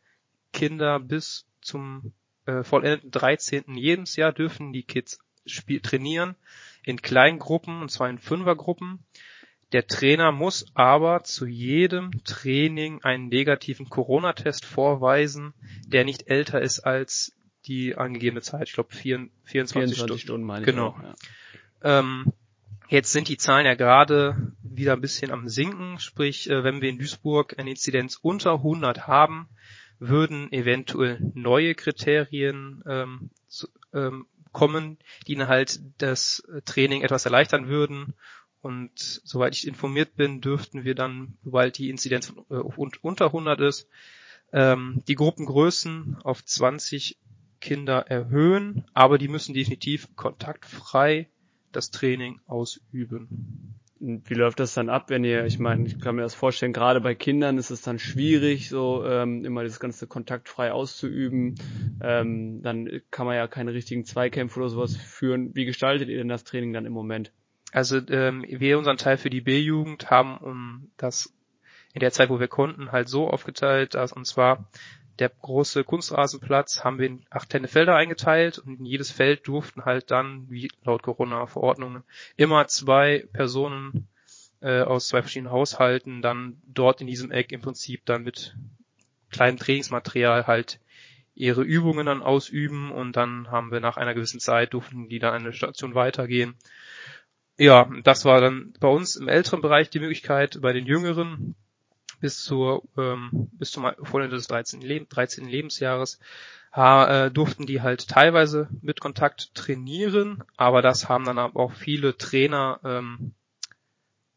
Kinder 0.53 1.01
bis 1.01 1.45
zum 1.59 2.13
äh, 2.47 2.63
vollendeten 2.63 3.11
13. 3.11 3.75
jedes 3.75 4.15
Jahr 4.15 4.33
dürfen 4.33 4.73
die 4.73 4.83
Kids 4.83 5.19
spiel 5.45 5.79
trainieren 5.79 6.35
in 6.83 7.01
kleinen 7.01 7.39
Gruppen, 7.39 7.81
und 7.81 7.91
zwar 7.91 8.09
in 8.09 8.17
Fünfergruppen. 8.17 8.99
Der 9.73 9.85
Trainer 9.85 10.31
muss 10.31 10.65
aber 10.73 11.23
zu 11.23 11.45
jedem 11.45 12.23
Training 12.23 13.03
einen 13.03 13.27
negativen 13.27 13.89
Corona-Test 13.89 14.63
vorweisen, 14.63 15.53
der 15.85 16.05
nicht 16.05 16.29
älter 16.29 16.61
ist 16.61 16.79
als 16.79 17.33
die 17.65 17.97
angegebene 17.97 18.41
Zeit. 18.41 18.69
Ich 18.69 18.73
glaube 18.73 18.95
24, 18.95 19.33
24 19.45 19.97
Stunden. 19.97 20.19
Stunden 20.19 20.45
meine 20.45 20.65
genau. 20.65 20.87
Auch, 20.87 21.03
ja. 21.03 21.99
ähm, 21.99 22.31
jetzt 22.87 23.11
sind 23.11 23.27
die 23.27 23.35
Zahlen 23.35 23.65
ja 23.65 23.75
gerade 23.75 24.53
wieder 24.63 24.93
ein 24.93 25.01
bisschen 25.01 25.31
am 25.31 25.49
sinken. 25.49 25.99
Sprich, 25.99 26.49
äh, 26.49 26.63
wenn 26.63 26.79
wir 26.79 26.89
in 26.89 26.97
Duisburg 26.97 27.59
eine 27.59 27.71
Inzidenz 27.71 28.17
unter 28.21 28.53
100 28.53 29.07
haben, 29.07 29.49
würden 29.99 30.51
eventuell 30.51 31.19
neue 31.33 31.75
Kriterien 31.75 32.83
ähm, 32.87 33.29
zu, 33.47 33.67
ähm, 33.93 34.27
kommen, 34.51 34.97
die 35.27 35.33
ihnen 35.33 35.47
halt 35.47 35.81
das 35.99 36.43
Training 36.65 37.03
etwas 37.03 37.25
erleichtern 37.25 37.67
würden. 37.67 38.15
Und 38.61 38.91
soweit 38.95 39.55
ich 39.55 39.67
informiert 39.67 40.15
bin, 40.15 40.41
dürften 40.41 40.83
wir 40.83 40.95
dann, 40.95 41.37
sobald 41.43 41.77
die 41.77 41.89
Inzidenz 41.89 42.33
äh, 42.49 42.55
unter 42.55 43.25
100 43.27 43.61
ist, 43.61 43.87
ähm, 44.51 45.03
die 45.07 45.15
Gruppengrößen 45.15 46.17
auf 46.23 46.43
20 46.43 47.17
Kinder 47.59 48.07
erhöhen, 48.07 48.85
aber 48.93 49.17
die 49.17 49.27
müssen 49.27 49.53
definitiv 49.53 50.07
kontaktfrei 50.15 51.29
das 51.71 51.91
Training 51.91 52.39
ausüben. 52.47 53.79
Wie 53.99 54.33
läuft 54.33 54.59
das 54.59 54.73
dann 54.73 54.89
ab, 54.89 55.09
wenn 55.09 55.23
ihr, 55.23 55.45
ich 55.45 55.59
meine, 55.59 55.87
ich 55.87 55.99
kann 55.99 56.15
mir 56.15 56.21
das 56.21 56.35
vorstellen, 56.35 56.73
gerade 56.73 57.01
bei 57.01 57.15
Kindern 57.15 57.57
ist 57.57 57.71
es 57.71 57.81
dann 57.81 57.99
schwierig, 57.99 58.69
so 58.69 59.03
ähm, 59.05 59.43
immer 59.43 59.63
das 59.63 59.79
ganze 59.79 60.07
kontaktfrei 60.07 60.71
auszuüben. 60.71 61.55
Ähm, 62.01 62.61
dann 62.61 63.01
kann 63.11 63.25
man 63.25 63.35
ja 63.35 63.47
keine 63.47 63.73
richtigen 63.73 64.05
Zweikämpfe 64.05 64.59
oder 64.59 64.69
sowas 64.69 64.95
führen. 64.95 65.55
Wie 65.55 65.65
gestaltet 65.65 66.09
ihr 66.09 66.17
denn 66.17 66.29
das 66.29 66.43
Training 66.43 66.73
dann 66.73 66.85
im 66.85 66.93
Moment? 66.93 67.31
Also 67.71 67.99
ähm, 68.09 68.45
wir 68.47 68.77
unseren 68.77 68.97
Teil 68.97 69.17
für 69.17 69.29
die 69.29 69.41
B-Jugend 69.41 70.09
haben 70.09 70.37
um 70.37 70.91
das 70.97 71.33
in 71.93 71.99
der 71.99 72.11
Zeit, 72.11 72.29
wo 72.29 72.39
wir 72.39 72.47
konnten, 72.47 72.91
halt 72.91 73.09
so 73.09 73.27
aufgeteilt, 73.29 73.95
dass 73.95 74.13
und 74.13 74.25
zwar 74.25 74.69
der 75.19 75.29
große 75.29 75.83
Kunstrasenplatz 75.83 76.83
haben 76.83 76.99
wir 76.99 77.07
in 77.07 77.25
acht 77.29 77.49
Tennisfelder 77.49 77.95
eingeteilt 77.95 78.59
und 78.59 78.79
in 78.79 78.85
jedes 78.85 79.11
Feld 79.11 79.47
durften 79.47 79.85
halt 79.85 80.11
dann, 80.11 80.49
wie 80.49 80.69
laut 80.83 81.03
Corona-Verordnungen, 81.03 82.03
immer 82.35 82.67
zwei 82.67 83.25
Personen 83.33 84.07
äh, 84.61 84.81
aus 84.81 85.07
zwei 85.07 85.21
verschiedenen 85.21 85.51
Haushalten 85.51 86.21
dann 86.21 86.61
dort 86.65 87.01
in 87.01 87.07
diesem 87.07 87.31
Eck 87.31 87.51
im 87.51 87.61
Prinzip 87.61 88.05
dann 88.05 88.23
mit 88.23 88.55
kleinem 89.29 89.57
Trainingsmaterial 89.57 90.47
halt 90.47 90.79
ihre 91.35 91.61
Übungen 91.61 92.05
dann 92.05 92.23
ausüben 92.23 92.91
und 92.91 93.15
dann 93.15 93.51
haben 93.51 93.71
wir 93.71 93.79
nach 93.79 93.97
einer 93.97 94.15
gewissen 94.15 94.39
Zeit 94.39 94.73
durften 94.73 95.09
die 95.09 95.19
dann 95.19 95.33
eine 95.33 95.53
Station 95.53 95.93
weitergehen. 95.93 96.55
Ja, 97.59 97.89
das 98.03 98.25
war 98.25 98.41
dann 98.41 98.73
bei 98.79 98.87
uns 98.87 99.15
im 99.15 99.27
älteren 99.27 99.61
Bereich 99.61 99.89
die 99.89 99.99
Möglichkeit, 99.99 100.59
bei 100.61 100.73
den 100.73 100.85
Jüngeren 100.85 101.55
bis 102.19 102.43
zur 102.43 102.83
ähm, 102.97 103.49
bis 103.53 103.71
zum 103.71 103.89
Vorende 104.03 104.35
des 104.35 104.47
13. 104.47 104.81
Leb 104.81 105.09
13. 105.09 105.47
Lebensjahres 105.47 106.19
äh, 106.73 107.31
durften 107.31 107.65
die 107.65 107.81
halt 107.81 108.07
teilweise 108.07 108.69
mit 108.81 108.99
Kontakt 108.99 109.55
trainieren, 109.55 110.43
aber 110.57 110.81
das 110.81 111.09
haben 111.09 111.25
dann 111.25 111.39
auch 111.39 111.71
viele 111.73 112.17
Trainer 112.17 112.79
ähm, 112.83 113.33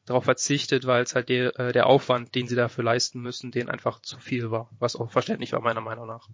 darauf 0.07 0.25
verzichtet, 0.25 0.87
weil 0.87 1.03
es 1.03 1.15
halt 1.15 1.29
der, 1.29 1.59
äh, 1.59 1.73
der 1.73 1.87
Aufwand, 1.87 2.35
den 2.35 2.49
sie 2.49 2.57
dafür 2.57 2.85
leisten 2.85 3.21
müssen, 3.21 3.51
den 3.51 3.69
einfach 3.69 4.01
zu 4.01 4.19
viel 4.19 4.51
war, 4.51 4.71
was 4.79 4.97
auch 4.97 5.11
verständlich 5.11 5.53
war 5.53 5.61
meiner 5.61 5.81
Meinung 5.81 6.07
nach. 6.07 6.29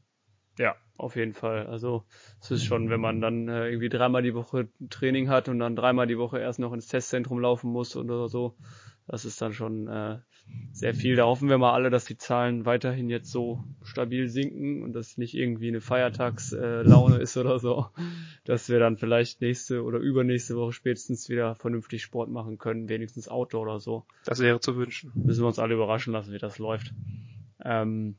Ja, 0.59 0.75
auf 0.97 1.17
jeden 1.17 1.35
Fall. 1.35 1.67
Also 1.67 2.05
es 2.41 2.50
ist 2.50 2.65
schon, 2.65 2.88
wenn 2.88 3.00
man 3.00 3.21
dann 3.21 3.49
äh, 3.49 3.69
irgendwie 3.69 3.91
dreimal 3.91 4.23
die 4.23 4.35
Woche 4.35 4.69
Training 4.88 5.29
hat 5.29 5.49
und 5.49 5.59
dann 5.59 5.76
dreimal 5.76 6.07
die 6.07 6.17
Woche 6.17 6.38
erst 6.38 6.59
noch 6.59 6.73
ins 6.73 6.88
Testzentrum 6.88 7.41
laufen 7.41 7.71
muss 7.71 7.95
oder 7.97 8.29
so, 8.29 8.57
das 9.08 9.25
ist 9.25 9.40
dann 9.40 9.52
schon 9.52 9.88
äh, 9.88 10.18
sehr 10.72 10.94
viel. 10.94 11.16
Da 11.16 11.25
hoffen 11.25 11.48
wir 11.48 11.58
mal 11.58 11.72
alle, 11.72 11.90
dass 11.90 12.04
die 12.04 12.16
Zahlen 12.16 12.66
weiterhin 12.66 13.08
jetzt 13.08 13.30
so 13.30 13.64
stabil 13.82 14.28
sinken 14.28 14.82
und 14.82 14.92
dass 14.92 15.16
nicht 15.16 15.34
irgendwie 15.34 15.68
eine 15.68 15.80
Feiertagslaune 15.80 17.18
äh, 17.18 17.22
ist 17.22 17.36
oder 17.36 17.58
so, 17.58 17.86
dass 18.44 18.68
wir 18.68 18.78
dann 18.78 18.96
vielleicht 18.96 19.40
nächste 19.40 19.84
oder 19.84 19.98
übernächste 19.98 20.56
Woche 20.56 20.72
spätestens 20.72 21.28
wieder 21.28 21.54
vernünftig 21.54 22.02
Sport 22.02 22.30
machen 22.30 22.58
können, 22.58 22.88
wenigstens 22.88 23.28
Outdoor 23.28 23.62
oder 23.62 23.80
so. 23.80 24.04
Das 24.25 24.40
wäre 24.40 24.60
zu 24.60 24.76
wünschen. 24.76 25.12
Müssen 25.14 25.42
wir 25.42 25.48
uns 25.48 25.58
alle 25.58 25.75
überraschen 25.75 26.12
lassen, 26.12 26.32
wie 26.32 26.38
das 26.38 26.58
läuft. 26.58 26.92
Ähm, 27.64 28.16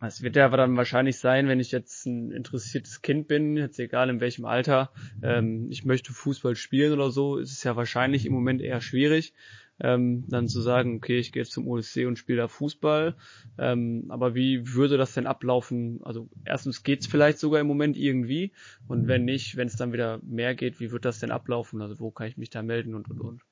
es 0.00 0.22
wird 0.22 0.36
ja 0.36 0.44
aber 0.44 0.56
dann 0.56 0.76
wahrscheinlich 0.76 1.18
sein, 1.18 1.48
wenn 1.48 1.60
ich 1.60 1.72
jetzt 1.72 2.06
ein 2.06 2.30
interessiertes 2.30 3.00
Kind 3.00 3.28
bin, 3.28 3.56
jetzt 3.56 3.78
egal 3.78 4.10
in 4.10 4.20
welchem 4.20 4.44
Alter, 4.44 4.90
ähm, 5.22 5.68
ich 5.70 5.84
möchte 5.84 6.12
Fußball 6.12 6.56
spielen 6.56 6.92
oder 6.92 7.10
so, 7.10 7.38
ist 7.38 7.52
es 7.52 7.62
ja 7.64 7.76
wahrscheinlich 7.76 8.26
im 8.26 8.32
Moment 8.32 8.60
eher 8.60 8.80
schwierig, 8.80 9.34
ähm, 9.80 10.24
dann 10.28 10.48
zu 10.48 10.60
sagen, 10.60 10.96
okay, 10.96 11.18
ich 11.18 11.32
gehe 11.32 11.42
jetzt 11.42 11.52
zum 11.52 11.66
OSC 11.66 12.06
und 12.06 12.18
spiele 12.18 12.38
da 12.38 12.48
Fußball. 12.48 13.16
Ähm, 13.58 14.06
aber 14.08 14.34
wie 14.34 14.74
würde 14.74 14.96
das 14.96 15.14
denn 15.14 15.26
ablaufen? 15.26 16.00
Also 16.04 16.28
erstens 16.44 16.82
geht's 16.82 17.06
vielleicht 17.06 17.38
sogar 17.38 17.60
im 17.60 17.66
Moment 17.66 17.96
irgendwie 17.96 18.52
und 18.86 19.08
wenn 19.08 19.24
nicht, 19.24 19.56
wenn 19.56 19.66
es 19.66 19.76
dann 19.76 19.92
wieder 19.92 20.20
mehr 20.22 20.54
geht, 20.54 20.80
wie 20.80 20.92
wird 20.92 21.04
das 21.04 21.18
denn 21.18 21.30
ablaufen? 21.30 21.82
Also 21.82 21.98
wo 21.98 22.10
kann 22.10 22.28
ich 22.28 22.36
mich 22.36 22.50
da 22.50 22.62
melden 22.62 22.94
und 22.94 23.10
und 23.10 23.20
und? 23.20 23.42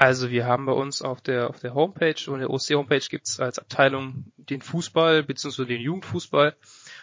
Also 0.00 0.30
wir 0.30 0.46
haben 0.46 0.64
bei 0.64 0.72
uns 0.72 1.02
auf 1.02 1.20
der 1.20 1.50
auf 1.50 1.58
der 1.58 1.74
Homepage 1.74 2.30
und 2.30 2.38
der 2.38 2.50
OC 2.50 2.70
Homepage 2.70 3.04
gibt's 3.10 3.40
als 3.40 3.58
Abteilung 3.58 4.26
den 4.36 4.62
Fußball 4.62 5.24
bzw. 5.24 5.64
den 5.64 5.80
Jugendfußball 5.80 6.56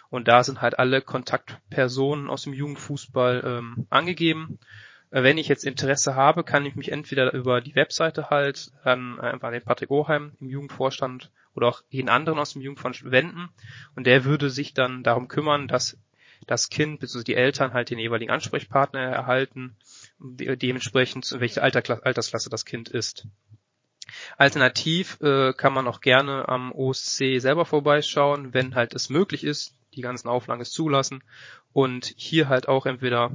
und 0.10 0.30
da 0.30 0.44
sind 0.44 0.62
halt 0.62 0.80
alle 0.80 1.02
Kontaktpersonen 1.02 2.30
aus 2.30 2.44
dem 2.44 2.54
Jugendfußball 2.54 3.44
ähm, 3.46 3.86
angegeben. 3.90 4.60
Äh, 5.16 5.24
wenn 5.24 5.38
ich 5.38 5.48
jetzt 5.48 5.64
Interesse 5.64 6.16
habe, 6.16 6.44
kann 6.44 6.66
ich 6.66 6.76
mich 6.76 6.92
entweder 6.92 7.32
über 7.32 7.62
die 7.62 7.74
Webseite 7.74 8.30
halt 8.30 8.72
an 8.84 9.18
einfach 9.20 9.50
den 9.50 9.64
Patrick 9.64 9.90
Oheim 9.90 10.34
im 10.42 10.50
Jugendvorstand 10.50 11.32
oder 11.56 11.70
auch 11.70 11.84
jeden 11.90 12.10
anderen 12.10 12.38
aus 12.38 12.52
dem 12.52 12.62
Jugendvorstand 12.62 13.12
wenden 13.14 13.48
und 13.96 14.06
der 14.06 14.26
würde 14.26 14.50
sich 14.50 14.74
dann 14.74 15.04
darum 15.04 15.30
kümmern, 15.30 15.70
dass 15.70 15.98
das 16.48 16.70
Kind 16.70 17.00
bzw. 17.00 17.24
die 17.24 17.36
Eltern 17.36 17.72
halt 17.72 17.90
den 17.90 17.98
jeweiligen 17.98 18.30
Ansprechpartner 18.30 19.00
erhalten, 19.00 19.78
dementsprechend 20.20 21.34
welche 21.40 21.64
Alter, 21.64 22.06
Altersklasse 22.06 22.50
das 22.50 22.66
Kind 22.66 22.90
ist. 22.90 23.26
Alternativ 24.38 25.18
äh, 25.22 25.54
kann 25.54 25.74
man 25.74 25.88
auch 25.88 26.02
gerne 26.02 26.50
am 26.50 26.74
OSC 26.74 27.40
selber 27.40 27.66
vorbeischauen, 27.66 28.54
wenn 28.54 28.76
halt 28.76 28.94
es 28.94 29.10
möglich 29.10 29.46
ist, 29.46 29.76
die 29.96 30.02
ganzen 30.02 30.28
Auflagen 30.28 30.62
es 30.62 30.72
zulassen 30.72 31.24
und 31.76 32.14
hier 32.16 32.48
halt 32.48 32.70
auch 32.70 32.86
entweder 32.86 33.32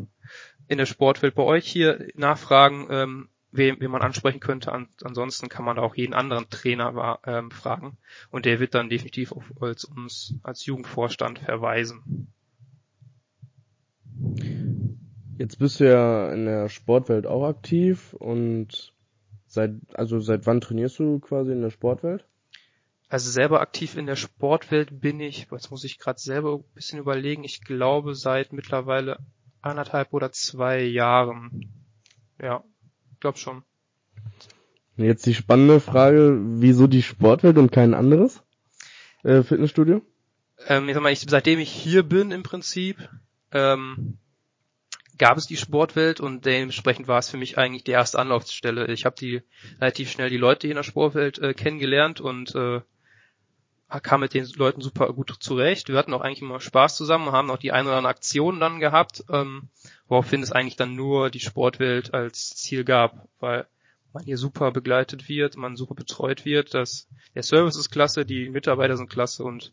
in 0.66 0.78
der 0.78 0.86
Sportwelt 0.86 1.34
bei 1.34 1.42
euch 1.42 1.66
hier 1.66 2.08
nachfragen, 2.14 2.86
ähm, 2.88 3.28
wen, 3.52 3.78
wen 3.80 3.90
man 3.90 4.00
ansprechen 4.00 4.40
könnte. 4.40 4.72
An, 4.72 4.88
ansonsten 5.04 5.50
kann 5.50 5.66
man 5.66 5.78
auch 5.78 5.94
jeden 5.94 6.14
anderen 6.14 6.48
Trainer 6.48 7.18
ähm, 7.26 7.50
fragen 7.50 7.98
und 8.30 8.46
der 8.46 8.58
wird 8.58 8.74
dann 8.74 8.88
definitiv 8.88 9.32
auf, 9.32 9.44
als 9.60 9.84
uns 9.84 10.36
als 10.42 10.64
Jugendvorstand 10.64 11.40
verweisen. 11.40 12.32
Jetzt 15.36 15.58
bist 15.58 15.80
du 15.80 15.90
ja 15.90 16.32
in 16.32 16.46
der 16.46 16.70
Sportwelt 16.70 17.26
auch 17.26 17.46
aktiv 17.46 18.14
und 18.14 18.94
seit, 19.48 19.72
also 19.92 20.18
seit 20.18 20.46
wann 20.46 20.62
trainierst 20.62 20.98
du 20.98 21.18
quasi 21.18 21.52
in 21.52 21.60
der 21.60 21.70
Sportwelt? 21.70 22.24
Also 23.10 23.28
selber 23.32 23.60
aktiv 23.60 23.96
in 23.96 24.06
der 24.06 24.14
Sportwelt 24.14 25.00
bin 25.00 25.18
ich, 25.18 25.48
jetzt 25.50 25.72
muss 25.72 25.82
ich 25.82 25.98
gerade 25.98 26.20
selber 26.20 26.54
ein 26.54 26.74
bisschen 26.74 27.00
überlegen, 27.00 27.42
ich 27.42 27.64
glaube 27.64 28.14
seit 28.14 28.52
mittlerweile 28.52 29.18
anderthalb 29.62 30.12
oder 30.12 30.30
zwei 30.30 30.80
Jahren. 30.84 31.72
Ja, 32.40 32.62
glaub 33.18 33.36
schon. 33.36 33.64
Jetzt 34.96 35.26
die 35.26 35.34
spannende 35.34 35.80
Frage, 35.80 36.38
wieso 36.40 36.86
die 36.86 37.02
Sportwelt 37.02 37.58
und 37.58 37.72
kein 37.72 37.94
anderes 37.94 38.44
äh, 39.24 39.42
Fitnessstudio? 39.42 40.02
Ähm, 40.68 40.88
ich 40.88 40.94
sag 40.94 41.02
mal, 41.02 41.12
ich, 41.12 41.26
seitdem 41.28 41.58
ich 41.58 41.72
hier 41.72 42.04
bin 42.04 42.30
im 42.30 42.44
Prinzip, 42.44 43.08
ähm, 43.50 44.18
gab 45.18 45.36
es 45.36 45.48
die 45.48 45.56
Sportwelt 45.56 46.20
und 46.20 46.46
dementsprechend 46.46 47.08
war 47.08 47.18
es 47.18 47.28
für 47.28 47.38
mich 47.38 47.58
eigentlich 47.58 47.82
die 47.82 47.90
erste 47.90 48.20
Anlaufstelle. 48.20 48.86
Ich 48.92 49.04
habe 49.04 49.16
die 49.18 49.42
relativ 49.80 50.12
schnell 50.12 50.30
die 50.30 50.36
Leute 50.36 50.68
hier 50.68 50.72
in 50.72 50.76
der 50.76 50.84
Sportwelt 50.84 51.40
äh, 51.40 51.54
kennengelernt 51.54 52.20
und 52.20 52.54
äh, 52.54 52.82
kam 53.98 54.20
mit 54.20 54.34
den 54.34 54.46
Leuten 54.54 54.80
super 54.80 55.12
gut 55.12 55.34
zurecht. 55.40 55.88
Wir 55.88 55.96
hatten 55.96 56.14
auch 56.14 56.20
eigentlich 56.20 56.42
immer 56.42 56.60
Spaß 56.60 56.96
zusammen, 56.96 57.32
haben 57.32 57.50
auch 57.50 57.58
die 57.58 57.72
ein 57.72 57.86
oder 57.86 57.96
andere 57.96 58.10
Aktion 58.10 58.60
dann 58.60 58.78
gehabt, 58.78 59.24
ähm, 59.30 59.68
woraufhin 60.06 60.42
es 60.42 60.52
eigentlich 60.52 60.76
dann 60.76 60.94
nur 60.94 61.30
die 61.30 61.40
Sportwelt 61.40 62.14
als 62.14 62.50
Ziel 62.50 62.84
gab, 62.84 63.26
weil 63.40 63.66
man 64.12 64.22
hier 64.24 64.38
super 64.38 64.70
begleitet 64.70 65.28
wird, 65.28 65.56
man 65.56 65.74
super 65.76 65.94
betreut 65.94 66.44
wird, 66.44 66.74
dass 66.74 67.08
der 67.34 67.42
Service 67.42 67.76
ist 67.76 67.90
klasse, 67.90 68.24
die 68.24 68.48
Mitarbeiter 68.50 68.96
sind 68.96 69.10
klasse 69.10 69.42
und 69.42 69.72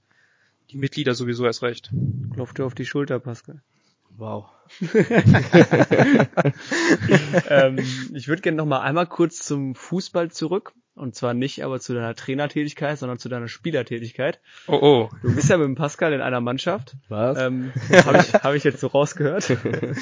die 0.71 0.77
Mitglieder 0.77 1.13
sowieso 1.13 1.45
erst 1.45 1.61
recht. 1.61 1.91
Klopft 2.33 2.57
dir 2.57 2.65
auf 2.65 2.75
die 2.75 2.85
Schulter, 2.85 3.19
Pascal. 3.19 3.61
Wow. 4.17 4.49
ähm, 7.49 7.77
ich 8.13 8.27
würde 8.27 8.41
gerne 8.41 8.57
noch 8.57 8.65
mal 8.65 8.81
einmal 8.81 9.05
kurz 9.05 9.45
zum 9.45 9.75
Fußball 9.75 10.31
zurück. 10.31 10.73
Und 10.97 11.15
zwar 11.15 11.33
nicht 11.33 11.63
aber 11.63 11.79
zu 11.79 11.93
deiner 11.93 12.15
Trainertätigkeit, 12.15 12.97
sondern 12.97 13.19
zu 13.19 13.29
deiner 13.29 13.47
Spielertätigkeit. 13.47 14.39
Oh 14.67 14.79
oh. 14.81 15.09
Du 15.21 15.35
bist 15.35 15.49
ja 15.49 15.57
mit 15.57 15.65
dem 15.65 15.75
Pascal 15.75 16.11
in 16.11 16.21
einer 16.21 16.41
Mannschaft. 16.41 16.95
Was? 17.07 17.39
Ähm, 17.39 17.71
Habe 18.05 18.17
ich, 18.17 18.33
hab 18.33 18.53
ich 18.55 18.63
jetzt 18.63 18.79
so 18.79 18.87
rausgehört. 18.87 19.55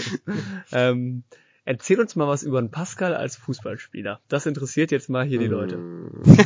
ähm, 0.72 1.24
erzähl 1.66 2.00
uns 2.00 2.16
mal 2.16 2.30
was 2.30 2.44
über 2.44 2.62
den 2.62 2.72
Pascal 2.72 3.14
als 3.14 3.36
Fußballspieler. 3.36 4.22
Das 4.30 4.46
interessiert 4.46 4.92
jetzt 4.92 5.10
mal 5.10 5.26
hier 5.26 5.40
die 5.40 5.48
Leute. 5.48 5.80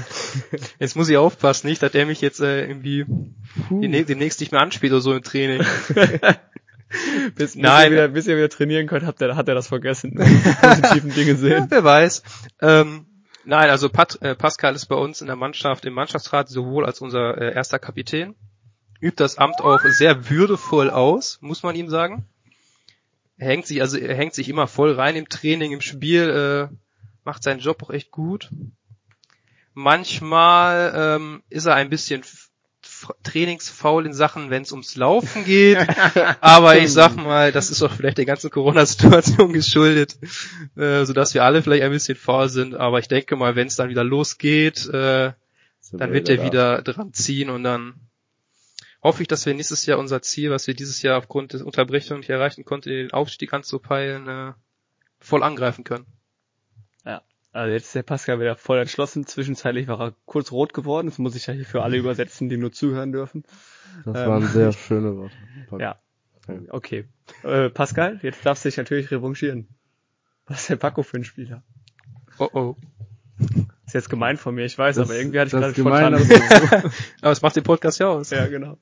Jetzt 0.80 0.96
muss 0.96 1.10
ich 1.10 1.18
aufpassen, 1.18 1.68
nicht, 1.68 1.82
dass 1.84 1.92
der 1.92 2.06
mich 2.06 2.22
jetzt 2.22 2.40
äh, 2.40 2.66
irgendwie 2.68 3.06
demnächst 3.70 4.40
nicht 4.40 4.52
mehr 4.52 4.62
anspielt 4.62 4.94
oder 4.94 5.02
so 5.02 5.14
im 5.14 5.24
Training. 5.24 5.62
bis, 7.36 7.56
Nein. 7.56 7.88
Ihr 7.88 7.92
wieder, 7.92 8.08
bis 8.10 8.28
ihr 8.28 8.38
wieder 8.38 8.50
trainieren 8.50 8.88
könnt, 8.88 9.06
habt 9.06 9.22
ihr, 9.22 9.36
hat 9.36 9.48
er 9.48 9.56
das 9.56 9.68
vergessen. 9.68 10.12
Die 10.12 10.68
positiven 10.68 11.14
Dinge 11.14 11.36
sehen. 11.36 11.52
Ja, 11.52 11.68
wer 11.70 11.84
weiß. 11.84 12.24
Ähm, 12.62 13.06
nein, 13.46 13.70
also 13.70 13.90
Pat, 13.90 14.22
äh, 14.22 14.36
Pascal 14.36 14.76
ist 14.76 14.88
bei 14.88 14.96
uns 14.96 15.22
in 15.22 15.28
der 15.28 15.36
Mannschaft, 15.36 15.86
im 15.86 15.94
Mannschaftsrat 15.94 16.50
sowohl 16.50 16.86
als 16.86 17.02
unser 17.02 17.38
äh, 17.38 17.54
erster 17.54 17.80
Kapitän, 17.80 18.36
übt 19.02 19.22
das 19.24 19.38
Amt 19.38 19.62
auch 19.62 19.80
sehr 19.82 20.30
würdevoll 20.30 20.90
aus, 20.90 21.40
muss 21.42 21.64
man 21.64 21.76
ihm 21.76 21.90
sagen. 21.90 22.26
Er 23.38 23.48
hängt 23.48 23.68
sich, 23.68 23.82
also 23.82 23.98
er 23.98 24.16
hängt 24.16 24.34
sich 24.34 24.50
immer 24.50 24.68
voll 24.68 24.94
rein 24.94 25.16
im 25.16 25.30
Training, 25.30 25.72
im 25.72 25.82
Spiel, 25.82 26.30
äh, 26.30 26.76
macht 27.24 27.44
seinen 27.44 27.60
Job 27.60 27.84
auch 27.84 27.90
echt 27.90 28.12
gut. 28.12 28.50
Manchmal 29.74 30.92
ähm, 30.96 31.44
ist 31.50 31.66
er 31.66 31.76
ein 31.76 31.90
bisschen 31.90 32.24
trainingsfaul 33.24 34.06
in 34.06 34.14
Sachen, 34.14 34.50
wenn 34.50 34.64
es 34.64 34.72
ums 34.72 34.96
Laufen 34.96 35.46
geht. 35.46 35.78
Aber 36.42 36.78
ich 36.78 36.92
sag 36.92 37.16
mal, 37.16 37.52
das 37.52 37.70
ist 37.70 37.82
auch 37.82 37.92
vielleicht 37.92 38.18
der 38.18 38.26
ganzen 38.26 38.50
Corona-Situation 38.50 39.54
geschuldet, 39.54 40.18
äh, 40.76 41.06
sodass 41.06 41.34
wir 41.34 41.44
alle 41.44 41.62
vielleicht 41.62 41.84
ein 41.84 41.92
bisschen 41.92 42.18
faul 42.18 42.50
sind. 42.50 42.76
Aber 42.76 43.00
ich 43.00 43.08
denke 43.08 43.36
mal, 43.36 43.56
wenn 43.56 43.68
es 43.68 43.76
dann 43.76 43.90
wieder 43.90 44.04
losgeht, 44.04 44.88
äh, 44.88 45.32
dann 45.92 46.14
wird 46.14 46.30
er 46.30 46.44
wieder 46.44 46.82
dran 46.82 47.14
ziehen 47.14 47.50
und 47.50 47.64
dann 47.64 47.96
hoffe 49.02 49.22
ich, 49.22 49.28
dass 49.28 49.46
wir 49.46 49.54
nächstes 49.54 49.86
Jahr 49.86 50.00
unser 50.00 50.22
Ziel, 50.22 50.52
was 50.52 50.68
wir 50.68 50.74
dieses 50.74 51.02
Jahr 51.02 51.18
aufgrund 51.18 51.54
der 51.54 51.66
Unterbrechung 51.66 52.20
nicht 52.20 52.30
erreichen 52.30 52.66
konnten, 52.66 52.90
den 52.90 53.12
Aufstieg 53.12 53.54
anzupeilen, 53.54 54.28
äh, 54.28 54.54
voll 55.20 55.44
angreifen 55.44 55.84
können. 55.84 56.06
Also 57.52 57.72
jetzt 57.74 57.86
ist 57.88 57.96
der 57.96 58.04
Pascal 58.04 58.40
wieder 58.40 58.56
voll 58.56 58.78
entschlossen. 58.80 59.26
Zwischenzeitlich 59.26 59.88
war 59.88 60.00
er 60.00 60.14
kurz 60.26 60.52
rot 60.52 60.74
geworden. 60.74 61.08
Das 61.08 61.18
muss 61.18 61.36
ich 61.36 61.48
ja 61.48 61.54
hier 61.54 61.66
für 61.66 61.82
alle 61.84 61.98
übersetzen, 61.98 62.48
die 62.50 62.58
nur 62.58 62.72
zuhören 62.72 63.12
dürfen. 63.12 63.44
Das 64.06 64.20
ähm, 64.20 64.28
waren 64.30 64.48
sehr 64.48 64.72
schöne 64.74 65.16
Worte. 65.18 65.36
Ja. 65.80 65.96
Okay. 66.70 67.06
Äh, 67.44 67.70
Pascal, 67.70 68.20
jetzt 68.24 68.46
darfst 68.46 68.66
du 68.66 68.70
dich 68.70 68.78
natürlich 68.78 69.12
revanchieren. 69.12 69.68
Was 70.48 70.62
ist 70.62 70.70
der 70.70 70.76
Paco 70.78 71.04
für 71.04 71.18
ein 71.18 71.24
Spieler? 71.24 71.64
Oh 72.40 72.50
oh. 72.54 72.76
Ist 73.86 73.94
jetzt 73.94 74.10
gemein 74.10 74.38
von 74.38 74.54
mir, 74.56 74.66
ich 74.66 74.78
weiß, 74.78 74.96
Das- 74.98 75.08
aber 75.10 75.18
irgendwie 75.18 75.40
hatte 75.40 75.48
ich 75.48 75.52
das 75.52 75.74
gerade 75.76 75.76
spontan. 75.76 76.14
aber- 76.16 76.92
Aber 77.22 77.32
es 77.32 77.42
macht 77.42 77.56
den 77.56 77.64
Podcast 77.64 78.00
ja 78.00 78.08
aus. 78.10 78.30
ja, 78.32 78.48
genau. 78.48 78.78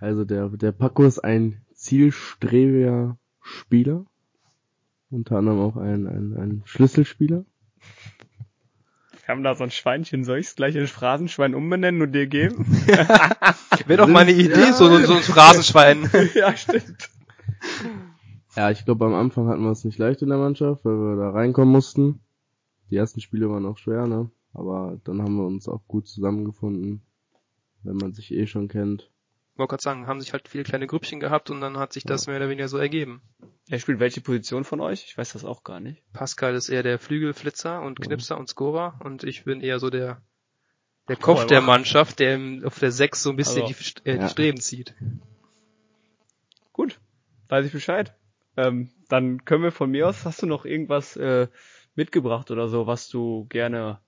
Also 0.00 0.24
der, 0.24 0.48
der 0.50 0.72
Paco 0.72 1.04
ist 1.04 1.18
ein 1.20 1.60
zielstrebiger 1.74 3.18
Spieler. 3.40 4.04
Unter 5.10 5.36
anderem 5.38 5.60
auch 5.60 5.76
ein, 5.76 6.06
ein, 6.06 6.36
ein 6.36 6.62
Schlüsselspieler. 6.66 7.44
Wir 9.26 9.34
haben 9.34 9.42
da 9.42 9.56
so 9.56 9.64
ein 9.64 9.72
Schweinchen, 9.72 10.24
soll 10.24 10.38
ich 10.38 10.46
es 10.46 10.54
gleich 10.54 10.76
in 10.76 10.86
Phrasenschwein 10.86 11.56
umbenennen 11.56 12.00
und 12.00 12.12
dir 12.12 12.28
geben? 12.28 12.64
Wäre 13.86 14.02
doch 14.02 14.06
mal 14.06 14.20
eine 14.20 14.32
Idee, 14.32 14.70
so, 14.70 14.88
so, 14.88 15.04
so 15.04 15.14
ein 15.14 15.22
Phrasenschwein. 15.22 16.08
ja, 16.34 16.56
stimmt. 16.56 17.10
Ja, 18.54 18.70
ich 18.70 18.84
glaube, 18.84 19.04
am 19.04 19.14
Anfang 19.14 19.48
hatten 19.48 19.64
wir 19.64 19.72
es 19.72 19.84
nicht 19.84 19.98
leicht 19.98 20.22
in 20.22 20.28
der 20.28 20.38
Mannschaft, 20.38 20.84
weil 20.84 20.94
wir 20.94 21.16
da 21.16 21.30
reinkommen 21.30 21.72
mussten. 21.72 22.20
Die 22.90 22.96
ersten 22.96 23.20
Spiele 23.20 23.50
waren 23.50 23.66
auch 23.66 23.78
schwer, 23.78 24.06
ne? 24.06 24.30
Aber 24.54 25.00
dann 25.02 25.20
haben 25.20 25.36
wir 25.36 25.44
uns 25.44 25.68
auch 25.68 25.86
gut 25.88 26.06
zusammengefunden, 26.06 27.02
wenn 27.82 27.96
man 27.96 28.14
sich 28.14 28.32
eh 28.32 28.46
schon 28.46 28.68
kennt. 28.68 29.10
Ich 29.56 29.58
wollte 29.58 29.70
gerade 29.70 29.82
sagen, 29.82 30.06
haben 30.06 30.20
sich 30.20 30.34
halt 30.34 30.48
viele 30.48 30.64
kleine 30.64 30.86
Grüppchen 30.86 31.18
gehabt 31.18 31.48
und 31.48 31.62
dann 31.62 31.78
hat 31.78 31.94
sich 31.94 32.04
das 32.04 32.26
mehr 32.26 32.36
oder 32.36 32.50
weniger 32.50 32.68
so 32.68 32.76
ergeben. 32.76 33.22
Er 33.70 33.78
spielt 33.78 34.00
welche 34.00 34.20
Position 34.20 34.64
von 34.64 34.82
euch? 34.82 35.06
Ich 35.06 35.16
weiß 35.16 35.32
das 35.32 35.46
auch 35.46 35.64
gar 35.64 35.80
nicht. 35.80 36.02
Pascal 36.12 36.54
ist 36.54 36.68
eher 36.68 36.82
der 36.82 36.98
Flügelflitzer 36.98 37.80
und 37.80 37.98
Knipser 37.98 38.36
und 38.36 38.50
Scorer 38.50 39.00
und 39.02 39.24
ich 39.24 39.44
bin 39.44 39.62
eher 39.62 39.78
so 39.78 39.88
der 39.88 40.20
der 41.08 41.16
Kopf 41.16 41.46
der 41.46 41.62
Mannschaft, 41.62 42.18
der 42.18 42.38
auf 42.64 42.78
der 42.78 42.92
6 42.92 43.22
so 43.22 43.30
ein 43.30 43.36
bisschen 43.36 43.62
Also, 43.62 43.74
die, 44.04 44.10
äh, 44.10 44.16
ja. 44.16 44.24
die 44.24 44.28
Streben 44.28 44.60
zieht. 44.60 44.94
Gut, 46.74 47.00
weiß 47.48 47.64
ich 47.64 47.72
Bescheid. 47.72 48.14
Ähm, 48.58 48.90
dann 49.08 49.46
können 49.46 49.62
wir 49.62 49.72
von 49.72 49.90
mir 49.90 50.06
aus, 50.06 50.26
hast 50.26 50.42
du 50.42 50.46
noch 50.46 50.66
irgendwas 50.66 51.16
äh, 51.16 51.48
mitgebracht 51.94 52.50
oder 52.50 52.68
so, 52.68 52.86
was 52.86 53.08
du 53.08 53.46
gerne 53.48 54.00